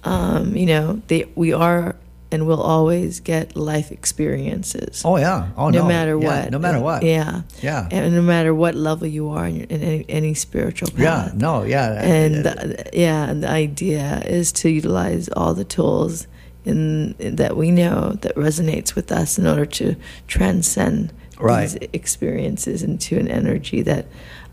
[0.03, 1.95] um, you know, they we are
[2.33, 5.03] and we'll always get life experiences.
[5.05, 5.49] Oh yeah.
[5.55, 5.87] Oh no, no.
[5.87, 6.51] matter Yeah, what.
[6.51, 7.03] No matter what.
[7.03, 7.41] Yeah.
[7.61, 7.87] Yeah.
[7.91, 10.99] And no matter what level you are in, in any, any spiritual path.
[10.99, 11.31] Yeah.
[11.35, 11.63] No.
[11.63, 12.01] Yeah.
[12.03, 16.27] And Uh, yeah, and the idea is to utilize all the tools
[16.65, 19.95] in, that we know that resonates with us in order to
[20.27, 21.69] transcend Right.
[21.69, 24.05] these experiences into an energy that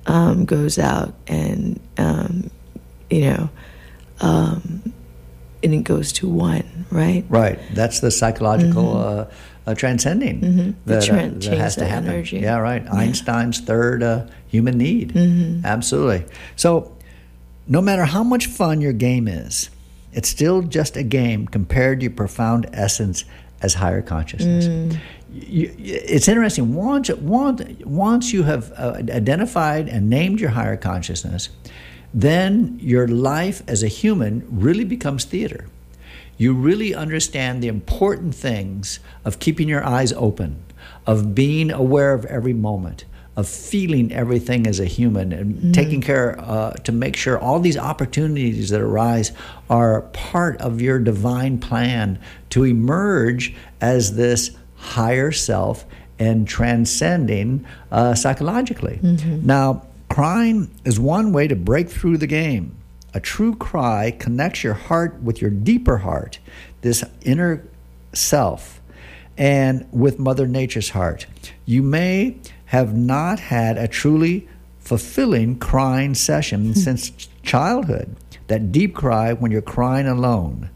[0.06, 2.50] um, goes out and um,
[3.10, 3.48] you know
[4.20, 4.92] um,
[5.62, 7.24] and it goes to one, right?
[7.28, 7.58] Right.
[7.74, 9.26] That's the psychological uh,
[9.66, 10.74] uh, transcending Mhm.
[10.86, 12.08] The that, uh, that has to happen.
[12.10, 12.38] energy.
[12.38, 12.82] Yeah, right.
[12.84, 12.92] Yeah.
[12.94, 15.12] Einstein's third uh, human need.
[15.12, 15.64] Mm-hmm.
[15.66, 16.24] Absolutely.
[16.56, 16.92] So,
[17.68, 19.68] no matter how much fun your game is,
[20.12, 23.24] it's still just a game compared to your profound essence
[23.62, 24.66] as higher consciousness.
[25.32, 26.74] You- you- it's interesting.
[26.74, 31.50] Once, once, once you have uh, identified and named your higher consciousness,
[32.12, 35.66] then your life as a human really becomes theater.
[36.36, 40.62] You really understand the important things of keeping your eyes open,
[41.06, 43.04] of being aware of every moment,
[43.36, 47.76] of feeling everything as a human, and taking care uh, to make sure all these
[47.76, 49.32] opportunities that arise
[49.68, 52.18] are part of your divine plan
[52.50, 55.84] to emerge as this higher self
[56.18, 58.98] and transcending uh, psychologically.
[59.46, 59.86] Now,
[60.20, 62.76] crying is one way to break through the game.
[63.14, 66.38] A true cry connects your heart with your deeper heart,
[66.82, 67.66] this inner
[68.12, 68.82] self,
[69.38, 71.26] and with Mother Nature's heart.
[71.64, 74.46] You may have not had a truly
[74.78, 77.08] fulfilling crying session since
[77.42, 78.14] childhood.
[78.48, 80.68] That deep cry when you're crying alone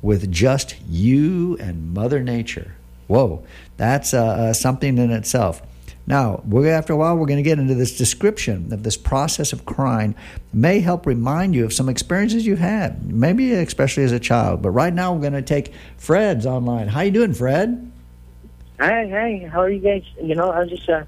[0.00, 2.76] with just you and Mother Nature.
[3.08, 3.44] Whoa,
[3.76, 5.60] that's uh, uh, something in itself.
[6.06, 9.52] Now, we're, after a while, we're going to get into this description of this process
[9.52, 10.14] of crying.
[10.52, 14.62] May help remind you of some experiences you've had, maybe especially as a child.
[14.62, 16.88] But right now, we're going to take Fred's online.
[16.88, 17.90] How you doing, Fred?
[18.80, 19.48] Hi, hi.
[19.50, 20.02] How are you guys?
[20.20, 21.04] You know, I was just uh,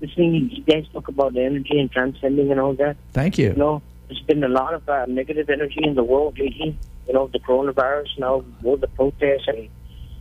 [0.00, 2.96] listening to you guys talk about the energy and transcending and all that.
[3.12, 3.48] Thank you.
[3.48, 6.78] You know, there's been a lot of uh, negative energy in the world lately.
[7.08, 9.68] You know, the coronavirus, now all the protests and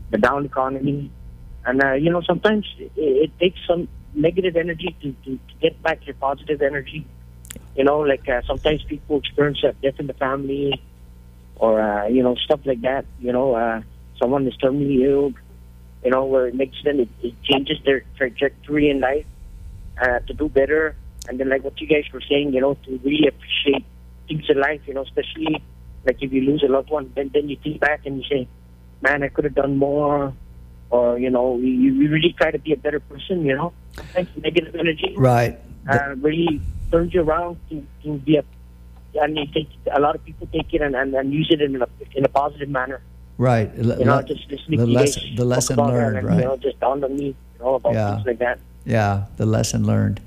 [0.09, 1.11] the down economy.
[1.65, 5.81] And, uh, you know, sometimes it, it takes some negative energy to, to, to get
[5.81, 7.05] back your positive energy.
[7.75, 10.81] You know, like uh, sometimes people experience a death in the family
[11.55, 13.05] or, uh, you know, stuff like that.
[13.19, 13.81] You know, uh,
[14.19, 15.33] someone is terminally ill,
[16.03, 19.25] you know, where it makes them, it, it changes their trajectory in life
[20.01, 20.95] uh, to do better.
[21.27, 23.85] And then, like what you guys were saying, you know, to really appreciate
[24.27, 25.63] things in life, you know, especially
[26.05, 28.47] like if you lose a loved one, then, then you think back and you say,
[29.01, 30.33] man, I could have done more.
[30.89, 33.73] Or, you know, you, you really try to be a better person, you know.
[33.95, 35.59] Sometimes negative energy Right.
[35.89, 36.61] uh, really
[36.91, 38.43] turns you around to, to be a,
[39.15, 41.81] and they take, a lot of people take it and, and, and use it in
[41.81, 43.01] a, in a positive manner.
[43.37, 43.73] Right.
[43.75, 46.37] You know, just, just the, lesson, the lesson learned, and, right?
[46.39, 48.15] You know, just dawned on me, you know, about Yeah.
[48.15, 48.59] things like that.
[48.85, 50.21] Yeah, the lesson learned.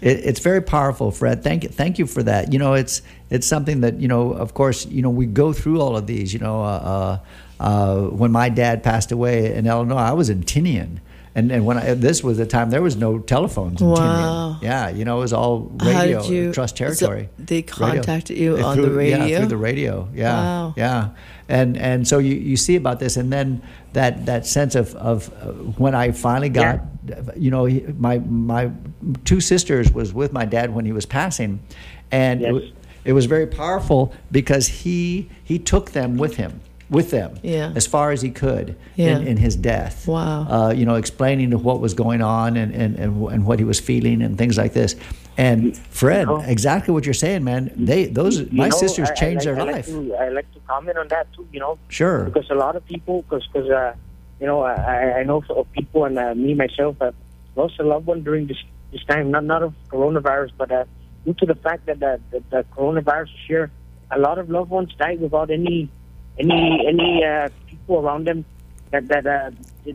[0.00, 1.42] It, it's very powerful, Fred.
[1.42, 2.52] Thank you, thank you for that.
[2.52, 4.32] You know, it's it's something that you know.
[4.32, 6.32] Of course, you know we go through all of these.
[6.32, 7.18] You know, uh,
[7.60, 10.98] uh, uh, when my dad passed away in Illinois, I was in Tinian.
[11.34, 13.98] And, and when I, this was the time there was no telephones in Wow.
[13.98, 14.62] Tinian.
[14.62, 17.28] Yeah, you know it was all How radio, did you- trust so territory.
[17.38, 17.66] they Radio.
[18.02, 19.38] contacted you They on through- the Yeah, radio?
[19.38, 20.08] through the radio.
[20.14, 20.74] Yeah, Wow.
[20.76, 21.08] yeah,
[21.48, 25.30] and and so you, you see about this, and then that that sense of of
[25.40, 26.80] uh, when I finally got,
[27.36, 28.70] you know, he- my my
[29.24, 31.60] two sisters was with my dad when he was passing,
[32.10, 32.52] and Yes.
[32.52, 32.60] wa-
[33.04, 37.72] it was very powerful because he he took them with him with them Yeah.
[37.74, 39.18] as far as he could Yeah.
[39.18, 40.46] in, in his death Wow.
[40.48, 43.64] uh, you know explaining to what was going on and, and, and, and what he
[43.64, 44.96] was feeling and things like this
[45.36, 49.14] and Fred know- exactly what you're saying man they those my know, sisters I- I
[49.16, 51.46] changed like- their I life Like to, I like to comment on that too.
[51.52, 52.24] You know, Sure.
[52.24, 53.94] Because a lot of people, because because uh,
[54.40, 57.14] you know, I, I know of people and uh, me myself have
[57.56, 58.56] lost a loved one during this
[58.92, 59.30] this time.
[59.30, 60.84] Not not of coronavirus, but uh,
[61.24, 63.70] due to the fact that the, the, the coronavirus is here,
[64.10, 65.88] a lot of loved ones died without any
[66.38, 68.44] any any uh, people around them
[68.90, 69.50] that that uh,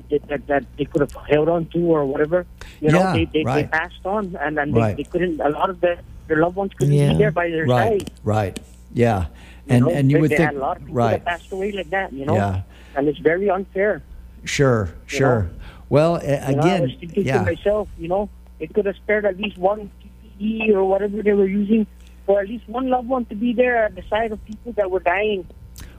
[0.10, 2.46] that, that that they could have held on to or whatever.
[2.82, 3.62] You know, Yeah, they they, right.
[3.72, 4.96] they passed on and and Right.
[4.98, 5.40] they, they couldn't.
[5.40, 7.12] A lot of the their loved ones couldn't Yeah.
[7.14, 8.12] be there by their right side.
[8.24, 8.60] right
[8.94, 9.26] yeah
[9.68, 11.72] You and know, and you would think a lot of people right that passed away
[11.74, 12.62] like that, you know, Yeah.
[12.96, 14.02] and it's very unfair.
[14.46, 15.50] sure sure
[15.90, 18.30] well uh, You know, I was thinking yeah to myself, you know,
[18.60, 21.86] they could have spared at least one PPE or whatever they were using
[22.26, 24.90] for at least one loved one to be there at the side of people that
[24.90, 25.46] were dying.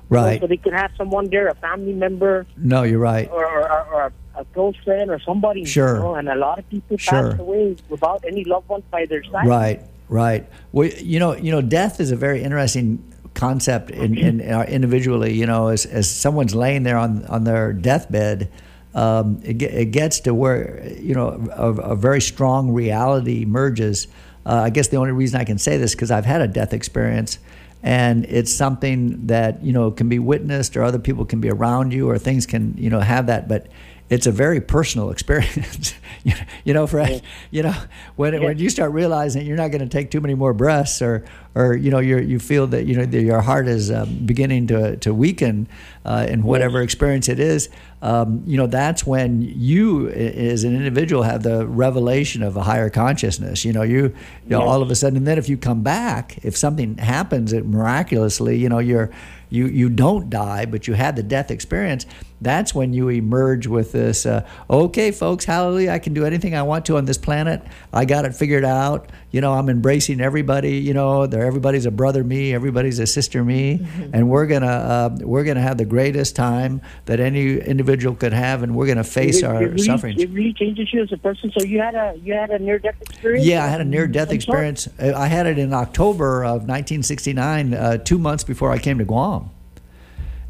[0.08, 3.72] Right so they could have someone there, a family member no you're right or, or,
[3.72, 5.64] or, or a close friend or somebody.
[5.64, 5.96] Sure.
[5.96, 7.30] You know, and a lot of people Sure.
[7.30, 9.46] passed away without any loved ones by their side.
[9.46, 10.48] Right, right.
[10.72, 13.02] Well, you know, you know, death is a very interesting
[13.34, 15.34] concept in, in, in our individually.
[15.34, 18.50] You know, as as someone's laying there on on their deathbed,
[18.94, 24.08] um, it, ge- it gets to where you know a, a very strong reality emerges.
[24.46, 26.72] Uh, I guess the only reason I can say this because I've had a death
[26.72, 27.38] experience.
[27.86, 31.92] And it's something that you know can be witnessed, or other people can be around
[31.92, 33.46] you, or things can you know have that.
[33.46, 33.68] But
[34.10, 35.94] it's a very personal experience.
[36.64, 37.22] you know- Fred.
[37.50, 37.74] You know,
[38.16, 41.24] when when you start realizing you're not going to take too many more breaths, or
[41.54, 44.66] or you know, you you feel that you know that your heart is um, beginning
[44.68, 45.66] to to weaken
[46.04, 47.68] uh, in whatever experience it is.
[48.02, 52.90] um, you know, that's when you, as an individual, have the revelation of a higher
[52.90, 53.64] consciousness.
[53.64, 54.12] You know, you, you
[54.50, 57.64] know, all of a sudden, and then if you come back, if something happens that
[57.64, 59.10] miraculously, you know, you're,
[59.48, 62.04] you, you don't die, but you had the death experience.
[62.40, 64.26] That's when you emerge with this.
[64.26, 65.90] Uh, okay, folks, hallelujah!
[65.90, 67.62] I can do anything I want to on this planet.
[67.92, 69.10] I got it figured out.
[69.30, 70.78] You know, I'm embracing everybody.
[70.78, 75.16] You know, they're, everybody's a brother me, everybody's a sister me, and we're gonna uh,
[75.20, 79.38] we're gonna have the greatest time that any individual could have, and we're gonna face
[79.38, 80.20] it, our it really, sufferings.
[80.20, 81.52] It really changes you as a person.
[81.56, 83.46] So you had a you had a near death experience.
[83.46, 84.36] Yeah, I had a near death sort?
[84.36, 84.88] experience.
[85.00, 89.04] Uh, I had it in October of 1969, uh, two months before I came to
[89.04, 89.50] Guam.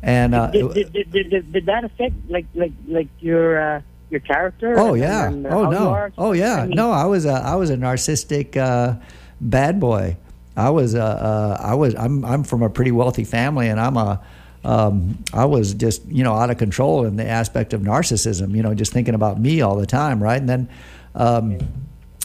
[0.05, 4.21] And uh, Did, did, did, did, did, that affect like like like your uh, your
[4.21, 4.79] character?
[4.79, 5.29] Oh yeah.
[5.29, 5.89] and, uh, oh no.
[5.89, 6.13] are?
[6.19, 6.57] Oh yeah.
[6.57, 8.97] I mean, no, I was a I was a narcissistic uh,
[9.41, 10.19] bad boy.
[10.59, 13.97] I was uh, uh, I was I'm I'm from a pretty wealthy family, and I'm
[13.97, 14.21] a
[14.63, 18.55] um, I was just you know out of control in the aspect of narcissism.
[18.55, 20.39] You know, just thinking about me all the time, right?
[20.39, 20.69] And then.
[21.15, 21.59] Um,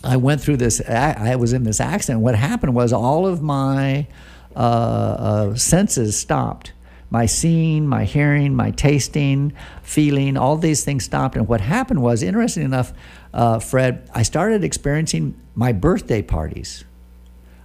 [0.02, 0.82] I went through this.
[0.88, 2.22] I I was in this accident.
[2.22, 4.08] What happened was all of my
[4.56, 6.72] uh, uh, senses stopped.
[7.12, 11.36] My seeing, my hearing, my tasting, feeling, all these things stopped.
[11.36, 12.94] And what happened was, interesting enough,
[13.34, 16.84] uh, Fred, I started experiencing my birthday parties.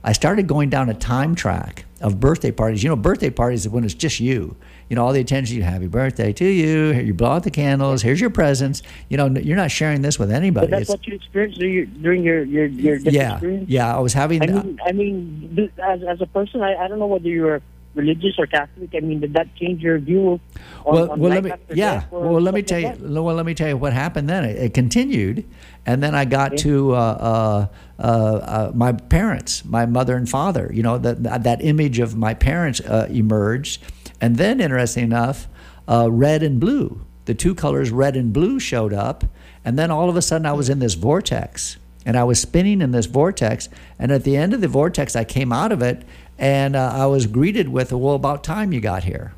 [0.03, 2.83] I started going down a time track of birthday parties.
[2.83, 4.57] You know, birthday parties is when it's just you.
[4.91, 6.91] You know, all the attention you happy birthday to you.
[6.91, 8.03] Here you blow out the candles.
[8.03, 8.83] Here's your presents.
[9.09, 10.67] You know, you're not sharing this with anybody.
[10.67, 11.59] But that's It's- what you experienced
[12.03, 13.71] during your your your, yeah, experience.
[13.71, 13.97] yeah.
[13.97, 14.43] I was having.
[14.43, 17.63] I mean, I mean, as as a person, I, I don't know whether you're
[17.95, 18.91] religious or Catholic.
[18.95, 20.41] I mean, did that change your view?
[20.85, 21.53] On, well, on well, let me.
[21.75, 22.05] Yeah.
[22.11, 22.89] Well, let me tell you.
[22.89, 23.01] that?
[23.01, 24.29] Well, let me tell you what happened.
[24.29, 25.45] Then it, it continued,
[25.87, 27.67] and then I got to uh, uh,
[27.99, 30.71] uh, uh, my parents, my mother and father.
[30.73, 33.83] You know that that image of my parents uh, emerged,
[34.21, 35.49] and then interesting enough,
[35.89, 37.05] uh, red and blue.
[37.27, 39.25] The two colors, red and blue, showed up,
[39.65, 42.83] and then all of a sudden I was in this vortex, and I was spinning
[42.83, 43.69] in this vortex,
[43.99, 46.05] and at the end of the vortex, I came out of it,
[46.39, 49.35] and uh, I was greeted with, "Well, about time you got here."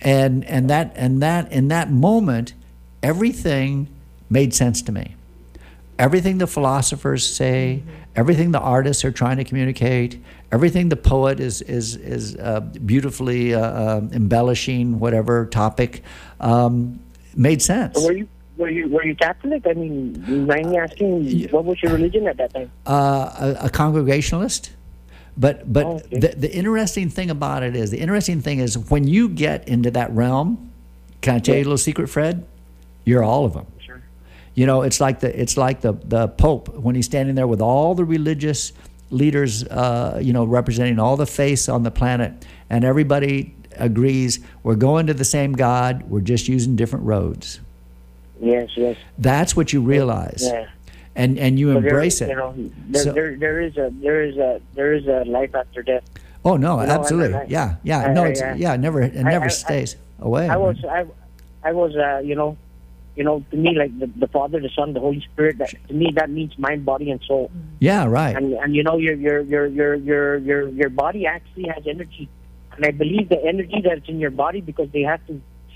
[0.00, 2.54] and and that and that in that moment
[3.02, 3.88] everything
[4.28, 5.14] made sense to me
[5.98, 7.82] everything the philosophers say
[8.16, 10.22] everything the artists are trying to communicate
[10.52, 16.02] everything the poet is is is uh, beautifully uh, uh, embellishing whatever topic
[16.40, 16.98] um,
[17.34, 19.66] made sense were you were you were you Catholic?
[19.66, 22.70] I mean, you mind me asking what was your religion at that time?
[22.86, 24.72] uh, a, a congregationalist.
[25.40, 26.18] But but Oh, okay.
[26.18, 29.90] the, the interesting thing about it is the interesting thing is when you get into
[29.92, 30.70] that realm.
[31.22, 32.46] Can I tell you a little secret, Fred?
[33.04, 33.66] You're all of them.
[33.78, 34.00] Sure.
[34.54, 37.60] You know, it's like the it's like the the Pope when he's standing there with
[37.60, 38.72] all the religious
[39.10, 42.32] leaders, uh, you know, representing all the faiths on the planet,
[42.68, 46.02] and everybody agrees we're going to the same God.
[46.10, 47.60] We're just using different roads.
[48.40, 48.96] Yes, yes.
[49.18, 50.66] That's what you realize, Yeah.
[51.22, 52.28] And and you So there- embrace it.
[52.32, 52.54] You know,
[52.92, 56.04] there, So- there, there is a there is a there is a life after death.
[56.44, 59.00] Oh no, You know, absolutely, I- I- yeah, yeah, I- no, it's I- yeah, never,
[59.02, 59.90] it never I- stays
[60.28, 60.48] away.
[60.48, 61.00] I was I,
[61.62, 62.56] I was uh, you know,
[63.16, 65.58] you know, to me like the, the Father, the Son, the Holy Spirit.
[65.58, 67.50] That to me that means mind, body, and soul.
[67.78, 71.66] yeah, right, And and you know your your your your your your your body actually
[71.74, 72.24] has energy,
[72.74, 75.34] and I believe the energy that's in your body because they have to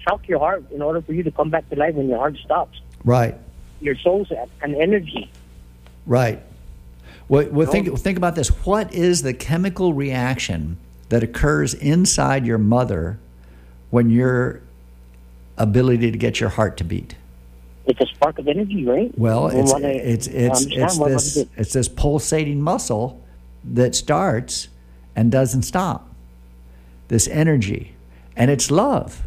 [0.09, 2.37] shock your heart in order for you to come back to life when your heart
[2.47, 2.77] stops.
[3.05, 3.35] right,
[3.81, 4.31] Your soul's
[4.63, 5.31] an energy.
[6.07, 6.43] right.
[7.29, 8.49] Well, well think think about this.
[8.67, 10.77] What is the chemical reaction
[11.09, 13.19] that occurs inside your mother
[13.91, 14.63] when your
[15.57, 17.17] ability to get your heart to beat?
[17.87, 19.17] It's a spark of energy, right?
[19.19, 21.49] Well, it's it's it's it's this it?
[21.57, 23.23] it's this pulsating muscle
[23.63, 24.69] that starts
[25.15, 26.09] and doesn't stop.
[27.09, 27.95] This energy,
[28.37, 29.23] and it's love.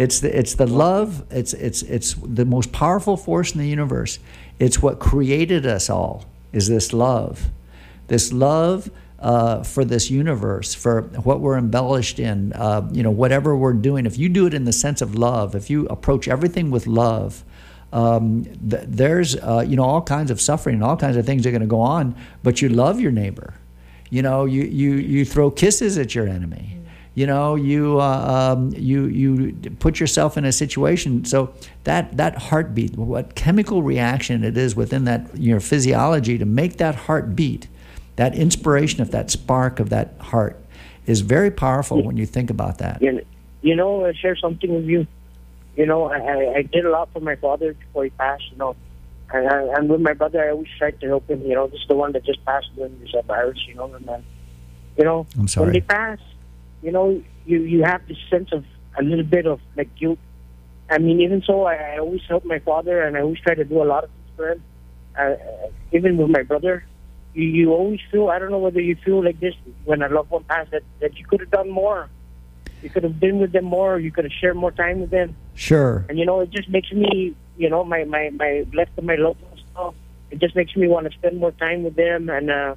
[0.00, 1.24] It's the it's the love.
[1.30, 4.18] It's it's it's the most powerful force in the universe.
[4.58, 6.24] It's what created us all.
[6.54, 7.50] Is this love?
[8.06, 12.54] This love uh, for this universe, for what we're embellished in.
[12.54, 14.06] Uh, you know, whatever we're doing.
[14.06, 17.44] If you do it in the sense of love, if you approach everything with love,
[17.92, 21.46] um, th- there's uh, you know all kinds of suffering and all kinds of things
[21.46, 22.14] are going to go on.
[22.42, 23.52] But you love your neighbor.
[24.08, 26.79] You know, you you you throw kisses at your enemy.
[27.14, 31.24] You know, you uh, um, you you put yourself in a situation.
[31.24, 31.52] So
[31.84, 36.94] that that heartbeat, what chemical reaction it is within that your physiology to make that
[36.94, 37.66] heartbeat
[38.20, 40.62] that inspiration of that spark of that heart,
[41.06, 43.00] is very powerful when you think about that.
[43.00, 43.22] You know,
[43.62, 45.06] you know, I share something with you.
[45.74, 48.44] You know, I, I, did a lot for my father before he passed.
[48.50, 48.76] You know,
[49.32, 51.40] and, I, and with my brother, I always tried to help him.
[51.42, 53.58] You know, this is the one that just passed when there's a virus.
[53.66, 54.22] You know, and then,
[54.98, 55.66] you know, I'm sorry.
[55.68, 56.18] when they pass,
[56.82, 58.64] you know, you you have this sense of
[58.98, 60.18] a little bit of like guilt,
[60.90, 63.64] I mean, even so, I, I always help my father, and I always try to
[63.64, 64.62] do a lot of things for him.
[65.16, 66.84] Uh, uh, even with my brother,
[67.32, 68.28] you, you always feel.
[68.28, 69.54] I don't know whether you feel like this
[69.84, 72.08] when a loved one passed that that you could have done more.
[72.82, 73.98] You could have been with them more.
[73.98, 75.36] You could have shared more time with them.
[75.54, 76.06] Sure.
[76.08, 79.16] And you know, it just makes me, you know, my my my left of my
[79.16, 79.94] loved ones.
[80.30, 82.74] It just makes me want to spend more time with them, and uh,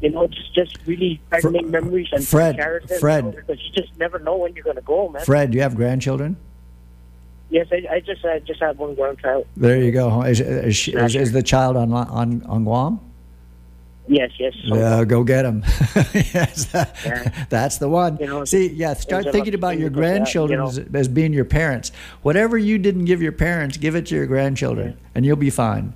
[0.00, 2.98] you know, just just really try to make memories and Fred, them.
[3.00, 3.24] Fred.
[3.24, 5.24] you know, because you just never know when you're gonna go, man.
[5.24, 6.36] Fred, do you have grandchildren?
[7.50, 9.46] Yes, I, I just I just had one grandchild.
[9.56, 10.22] There you go.
[10.22, 13.00] Is, is, she- is, is the child on on on Guam?
[14.10, 14.54] Yes, yes.
[14.64, 15.62] Yeah, go get him.
[16.14, 17.44] yes, Yeah.
[17.50, 18.16] that's the one.
[18.18, 21.34] You know, See, yeah, start thinking about your like that, grandchildren you as, as being
[21.34, 21.92] your parents.
[22.22, 25.92] Whatever you didn't give your parents, give it to your grandchildren, and you'll be fine.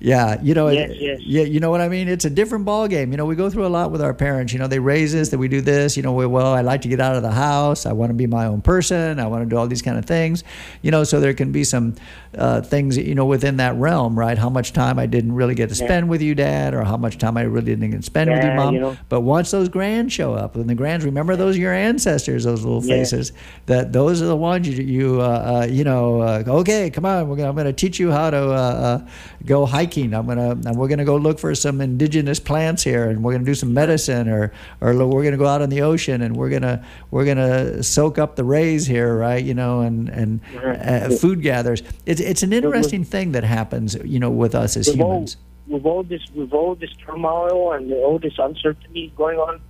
[0.00, 1.20] Yeah, you know, Yes, yes.
[1.20, 2.08] yeah, you know what I mean.
[2.08, 3.10] It's a different ball game.
[3.10, 4.50] You know, we go through a lot with our parents.
[4.50, 5.94] You know, they raise us that we do this.
[5.94, 7.84] You know, we, well, I like to get out of the house.
[7.84, 9.20] I want to be my own person.
[9.20, 10.42] I want to do all these kind of things.
[10.80, 11.96] You know, so there can be some
[12.36, 12.96] uh, things.
[12.96, 14.38] You know, within that realm, right?
[14.38, 17.18] How much time I didn't really get to spend with you, Dad, or how much
[17.18, 18.74] time I really didn't get to spend with you, Mom.
[18.74, 18.96] you know.
[19.10, 22.64] But once those grands show up, when the grands remember those are your ancestors, those
[22.64, 22.94] little Yeah.
[22.96, 23.32] faces,
[23.66, 26.22] that those are the ones you you uh, uh, you know.
[26.22, 28.54] Uh, okay, come on, we're gonna, I'm going to teach you how to uh,
[29.04, 29.08] uh,
[29.44, 29.89] go hiking.
[29.96, 33.32] I'm gonna and we're going to go look for some indigenous plants here, and we're
[33.32, 36.22] going to do some medicine, or or we're going to go out on the ocean,
[36.22, 39.44] and we're gonna we're gonna soak up the rays here, right?
[39.44, 41.82] You know, and and uh, food gatherers.
[42.06, 45.36] It's it's an interesting thing that happens, you know, with us as with all, humans.
[45.66, 49.60] with all this with all this turmoil and all this uncertainty going on,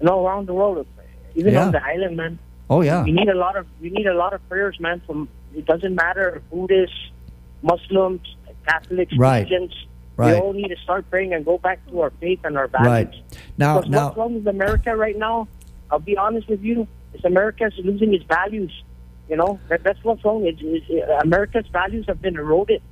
[0.00, 0.86] and all around the world,
[1.34, 1.66] even Yeah.
[1.66, 2.38] on the island, man.
[2.70, 5.02] Oh yeah, We need a lot of we need a lot of prayers, man.
[5.06, 7.10] From it doesn't matter Buddhists,
[7.62, 8.36] Muslims,
[8.66, 9.46] Catholics, Right.
[9.46, 9.72] Christians.
[10.16, 10.34] Right.
[10.34, 12.86] We all need to start praying and go back to our faith and our values.
[12.88, 13.14] right.
[13.58, 14.04] Now Because now.
[14.06, 15.48] what's wrong with America right now?
[15.90, 16.86] I'll be honest with you.
[17.14, 18.72] Is America's losing its values.
[19.28, 20.44] You know that, that's what's wrong.
[20.46, 20.86] It's, it's,
[21.22, 22.82] America's values have been eroded.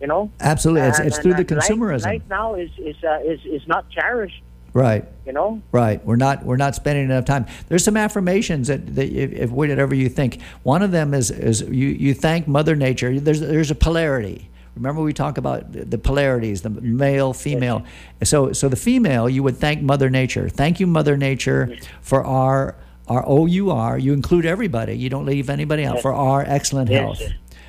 [0.00, 0.30] You know.
[0.40, 2.04] Absolutely, it's, And- it's and- through the and life- consumerism.
[2.06, 4.42] Life, now is is uh, is is not cherished.
[4.72, 5.04] Right.
[5.26, 5.60] You know.
[5.72, 6.04] Right.
[6.04, 7.46] We're not we're not spending enough time.
[7.68, 10.40] There's some affirmations that, that if, if whatever you think.
[10.62, 13.18] One of them is is you, you thank Mother Nature.
[13.18, 14.50] There's there's a polarity.
[14.78, 17.84] Remember we talk about the- polarities, the male, female.
[18.22, 20.48] So so the female, you would thank Mother Nature.
[20.48, 22.76] Thank you, Mother Nature, for our
[23.08, 23.98] our OUR.
[23.98, 24.94] You include everybody.
[24.96, 27.20] You don't leave anybody out for our excellent health.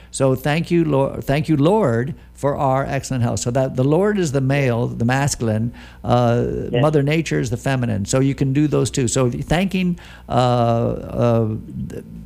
[0.09, 0.17] Yes.
[0.17, 1.23] So thank you, Lord.
[1.23, 3.39] Thank you, Lord, for our excellent health.
[3.39, 5.73] So that the Lord is the male, the masculine.
[6.03, 8.05] Uh, Mother Nature is the feminine.
[8.05, 9.07] So you can do those two.
[9.07, 11.55] So thanking uh, uh,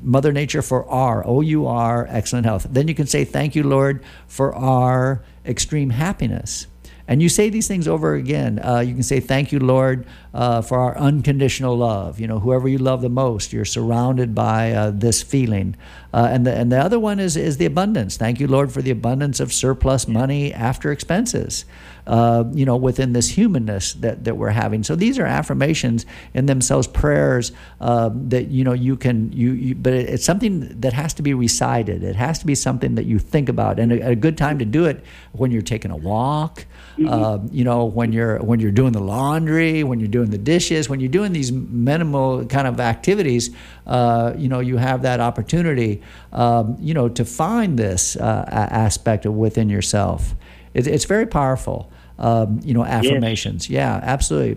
[0.01, 2.67] Mother Nature for our O U R excellent health.
[2.69, 6.67] Then you can say thank you, Lord, for our extreme happiness.
[7.07, 8.59] And you say these things over again.
[8.59, 12.19] Uh, you can say, Thank you, Lord, uh, for our unconditional love.
[12.19, 15.75] You know, whoever you love the most, you're surrounded by uh, this feeling.
[16.13, 18.17] Uh, and, the, and the other one is, is the abundance.
[18.17, 21.65] Thank you, Lord, for the abundance of surplus money after expenses.
[22.05, 24.83] Uh, you know, within this humanness that, that we're having.
[24.83, 29.73] So these are affirmations in themselves, prayers uh, that you know you can you, you
[29.73, 32.03] but it, it's something that has to be recited.
[32.03, 34.65] It has to be something that you think about, and a, a good time to
[34.65, 35.01] do it
[35.31, 36.65] when you're taking a walk.
[37.07, 40.89] Uh, you know, when you're when you're doing the laundry, when you're doing the dishes,
[40.89, 43.49] when you're doing these minimal kind of activities,
[43.87, 46.01] uh, you know, you have that opportunity,
[46.31, 50.33] um, you know, to find this uh, a- aspect of within yourself.
[50.73, 51.89] It, it's very powerful.
[52.19, 53.69] Um, you know, affirmations.
[53.69, 54.55] Yeah, absolutely.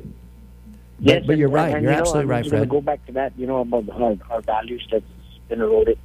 [0.99, 1.75] But, Yes, but you're and- right.
[1.75, 2.69] and, you're you know, absolutely I'm right, Fred.
[2.69, 5.05] Go back to that, you know, about our, our values that's
[5.49, 5.99] been eroded.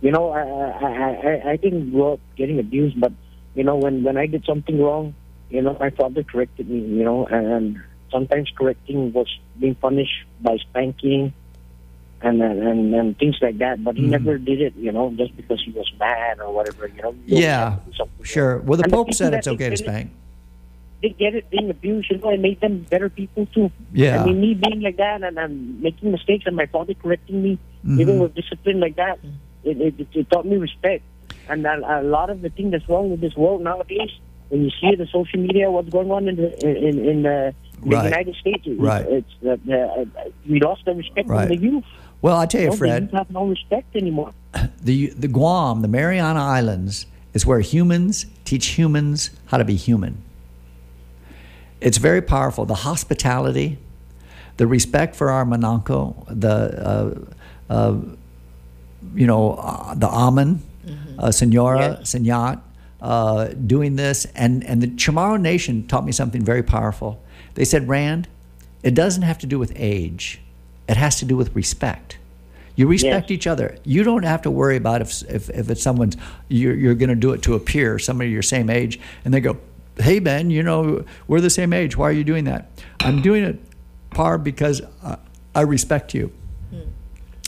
[0.00, 0.90] You know, I, I
[1.30, 3.12] I I didn't grow up getting abused, but
[3.54, 5.14] you know, when when I did something wrong,
[5.48, 6.80] you know, my father corrected me.
[6.80, 7.80] You know, and
[8.10, 9.28] sometimes correcting was
[9.58, 11.32] being punished by spanking.
[12.22, 14.10] And, and and things like that, but he Mm-hmm.
[14.10, 17.14] never did it, you know, just because he was mad or whatever, you know.
[17.26, 17.76] Yeah,
[18.22, 18.58] sure.
[18.60, 20.10] Well, the And Pope people said it's okay to spank.
[21.02, 23.70] they get it being abused, you know, it made them better people too.
[23.92, 24.22] Yeah.
[24.22, 27.58] I mean, me being like that and I'm making mistakes and my father correcting me,
[27.84, 28.00] Mm-hmm.
[28.00, 29.20] even with discipline like that,
[29.62, 31.04] it, it, it taught me respect.
[31.48, 34.10] And a, a lot of the thing that's wrong with this world nowadays,
[34.48, 36.48] when you see the social media, what's going on in the
[36.88, 38.04] in in the, the Right.
[38.04, 39.06] United States, Right.
[39.06, 40.04] it's uh, uh,
[40.48, 41.48] we lost the respect Right.
[41.48, 41.84] from the youth.
[42.22, 44.32] Well, I tell you, No, the Fred, youth have no respect anymore.
[44.82, 50.22] the the Guam, the Mariana Islands, is where humans teach humans how to be human.
[51.80, 52.64] It's very powerful.
[52.64, 53.78] The hospitality,
[54.56, 56.48] the respect for our Mananko, the
[57.70, 57.96] uh, uh,
[59.14, 60.62] you know uh, the Amen,
[61.18, 62.60] uh, Senora, Senyat,
[63.06, 67.22] uh, doing this, and and the Chamorro Nation taught me something very powerful.
[67.54, 68.26] They said, Rand,
[68.82, 70.40] it doesn't have to do with age;
[70.88, 72.18] it has to do with respect.
[72.74, 73.36] You respect Yes.
[73.36, 73.78] each other.
[73.84, 76.16] You don't have to worry about if if, if it's someone's
[76.48, 79.40] you're, you're going to do it to a peer, somebody your same age, and they
[79.40, 79.56] go,
[79.98, 81.96] "Hey Ben, you know we're the same age.
[81.96, 82.68] Why are you doing that?"
[83.00, 83.60] I'm doing it,
[84.10, 85.16] Par, because I,
[85.54, 86.32] I respect you.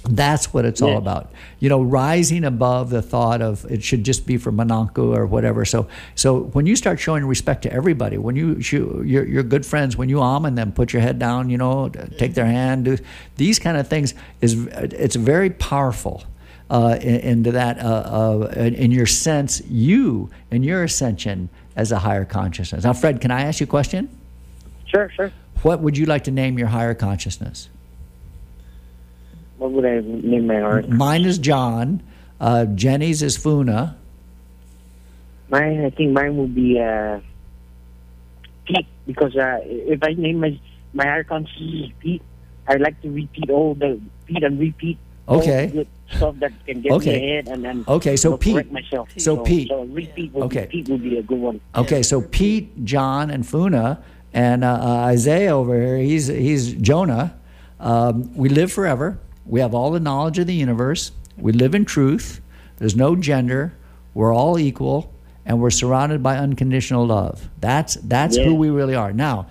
[0.04, 1.32] That's what it's all about.
[1.58, 5.64] You know, rising above the thought of it should just be for Monanko or whatever.
[5.64, 9.66] So, so when you start showing respect to everybody, when you, you you're, you're good
[9.66, 12.96] friends, when you almond them, put your head down, you know, take their hand, do
[13.36, 16.24] these kind of things is it's very powerful.
[16.70, 21.92] Uh, in- into that, uh, uh, in in your sense, you and your ascension as
[21.92, 22.84] a higher consciousness.
[22.84, 24.10] Now, Fred, can I ask you a question?
[24.84, 25.32] Sure, sure.
[25.62, 27.70] What would you like to name your higher consciousness?
[29.58, 30.88] What would I name my art?
[30.88, 32.02] Mine is John.
[32.40, 33.96] Uh, Jenny's is Funa.
[35.50, 37.18] Mine, I think mine would be uh,
[38.66, 40.58] Pete because uh, if I name my
[40.92, 42.22] my consciousness Pete,
[42.68, 44.98] I like to repeat all the Pete and repeat
[45.28, 45.86] Okay.
[46.16, 47.18] stuff that can get Okay.
[47.18, 48.70] me ahead and then Okay, so Pete.
[48.72, 49.08] myself.
[49.18, 49.68] So Pete.
[49.68, 50.66] So repeat would Okay.
[50.70, 51.60] be, Pete would be a good one.
[51.74, 54.02] Okay, so Pete, John, and Funa,
[54.32, 57.34] and uh, uh, Isaiah over here, he's, he's Jonah.
[57.80, 59.18] Um, we live forever.
[59.48, 61.10] We have all the knowledge of the universe.
[61.38, 62.40] We live in truth.
[62.76, 63.72] There's no gender.
[64.14, 65.12] We're all equal,
[65.46, 67.48] and we're surrounded by unconditional love.
[67.58, 69.12] That's, that's who we really are.
[69.12, 69.46] Now,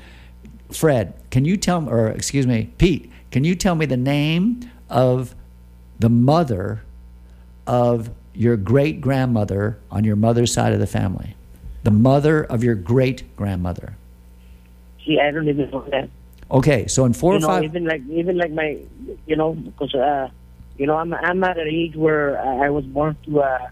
[0.72, 4.70] Fred, can you tell me, or excuse me, Pete, can you tell me the name
[4.90, 5.34] of
[6.00, 6.84] the mother
[7.66, 11.36] of your great grandmother on your mother's side of the family?
[11.84, 13.96] The mother of your great grandmother.
[15.06, 16.10] See, I don't even know that.
[16.50, 17.64] Okay, so in four you or know, five.
[17.64, 18.78] even like even like my,
[19.26, 20.30] you know, because uh,
[20.78, 23.68] you know, I'm I'm at an age where I I was born to uh,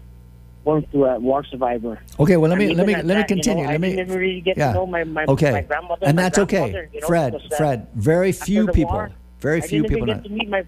[0.64, 1.98] born to a war survivor.
[2.20, 3.64] Okay, well let me let me let me at that, you continue.
[3.64, 4.68] know, let I me didn't really get yeah.
[4.68, 5.52] to know my my, okay.
[5.52, 6.88] my grandmother and my that's okay.
[6.92, 10.08] you know, Fred, because, uh, Fred, very few people, war, very I few didn't people
[10.08, 10.22] even know.
[10.22, 10.64] get to meet my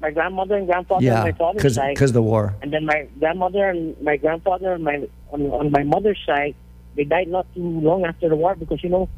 [0.00, 1.94] my grandmother and grandfather on Yeah, my father's because side.
[1.94, 2.54] because the war.
[2.62, 6.54] And then my grandmother and my grandfather and my on, on my mother's side,
[6.96, 9.08] they died not too long after the war because you know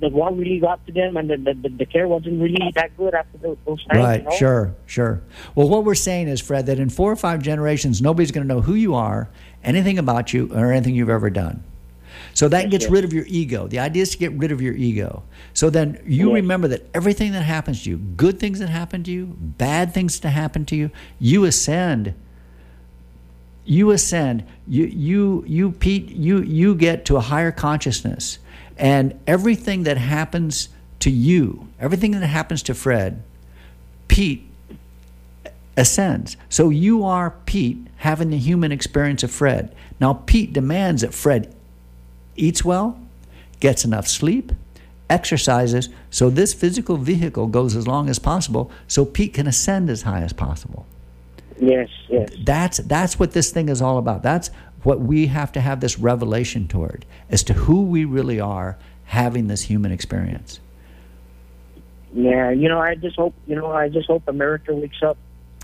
[0.00, 3.14] the war really got to them and the the, the, care wasn't really that good
[3.14, 3.98] after those, those times.
[3.98, 4.36] Right, you know?
[4.36, 5.22] sure, sure.
[5.54, 8.54] Well, what we're saying is, Fred, that in four or five generations, nobody's going to
[8.54, 9.28] know who you are,
[9.64, 11.64] anything about you, or anything you've ever done.
[12.34, 12.90] So that gets yes.
[12.90, 13.66] rid of your ego.
[13.66, 15.22] The idea is to get rid of your ego.
[15.54, 16.34] So then you Yes.
[16.34, 20.20] remember that everything that happens to you, good things that happen to you, bad things
[20.20, 22.14] that happen to you, you ascend.
[23.64, 24.44] You ascend.
[24.68, 26.10] You you you Pete.
[26.10, 28.38] You you get to a higher consciousness,
[28.76, 30.68] and everything that happens
[31.00, 33.22] to you, everything that happens to Fred,
[34.08, 34.46] Pete
[35.76, 36.36] ascends.
[36.48, 39.74] So you are Pete having the human experience of Fred.
[40.00, 41.54] Now, Pete demands that Fred
[42.34, 42.98] eats well,
[43.60, 44.52] gets enough sleep,
[45.08, 50.02] exercises, so this physical vehicle goes as long as possible so Pete can ascend as
[50.02, 50.86] high as possible.
[51.58, 52.28] Yes, yes.
[52.44, 54.22] That's that's what this thing is all about.
[54.22, 54.50] That's
[54.86, 59.48] what we have to have this revelation toward as to who we really are having
[59.48, 60.60] this human experience.
[62.14, 65.18] Yeah, you know, I just hope, you know, I just hope America wakes up.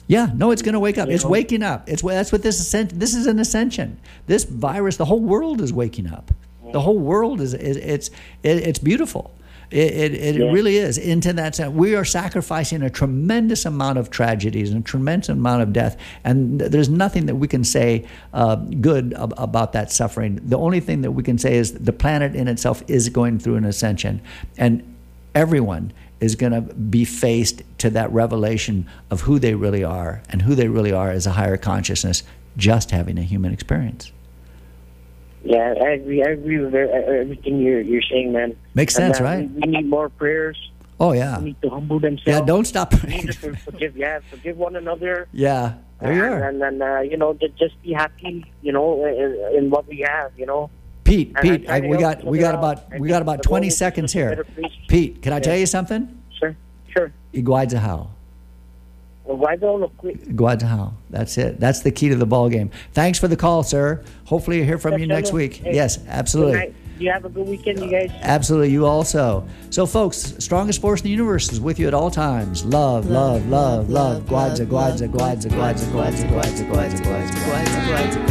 [0.09, 1.09] Yeah, no, it's going to wake up.
[1.09, 1.31] You It's know?
[1.31, 1.89] waking up.
[1.89, 2.99] It's that's what this ascent.
[2.99, 4.01] This is an ascension.
[4.27, 6.33] This virus, the whole world is waking up.
[6.73, 8.09] The whole world is, is it's
[8.43, 9.31] it, it's beautiful.
[9.73, 10.53] It it, it Yeah.
[10.53, 10.99] really is.
[10.99, 15.63] Into that sense, we are sacrificing a tremendous amount of tragedies and a tremendous amount
[15.63, 18.05] of death, and there's nothing that we can say
[18.35, 20.41] uh, good ab- about that suffering.
[20.45, 23.57] The only thing that we can say is the planet in itself is going through
[23.57, 24.21] an ascension,
[24.59, 24.83] and
[25.35, 30.43] everyone is going to be faced to that revelation of who they really are and
[30.43, 32.23] who they really are as a higher consciousness
[32.57, 34.13] just having a human experience
[35.45, 36.23] Yeah, I agree.
[36.23, 38.57] I agree with everything you're you're saying, man.
[38.75, 39.51] Makes And, sense, uh, right?
[39.51, 40.59] We, we need more prayers.
[41.01, 42.29] oh yeah We need to humble themselves.
[42.33, 43.93] yeah don't stop We need to forgive.
[43.97, 45.15] Yeah, forgive one another.
[45.33, 45.63] yeah
[46.01, 48.45] there you and, are And then uh, you know, ju- just be happy.
[48.67, 50.31] You know, in, in what we have.
[50.41, 50.63] You know.
[51.05, 54.31] pete And pete I, we got we got about we got about 20 seconds here
[54.93, 56.03] pete can i tell you something
[56.39, 56.55] Sure,
[56.95, 57.09] sure.
[57.41, 58.01] iguaizahao
[59.25, 60.21] Well, why don't look quick?
[60.25, 64.03] iguaizahao that's it that's the key to the ball game thanks for the call sir
[64.25, 66.75] hopefully you'll hear from you next week yes absolutely.
[66.99, 68.13] You have a good weekend, you guys.
[68.21, 69.45] Absolutely, you also.
[69.71, 72.65] So, folks, strongest force in the universe is with you at all times.
[72.65, 74.23] Love, love, love, love.
[74.25, 78.23] Guadza, guadza, guadza, guadza, guadza, guadza, guadza, guadza, guadza.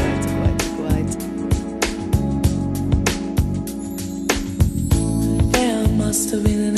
[5.52, 6.78] There must have been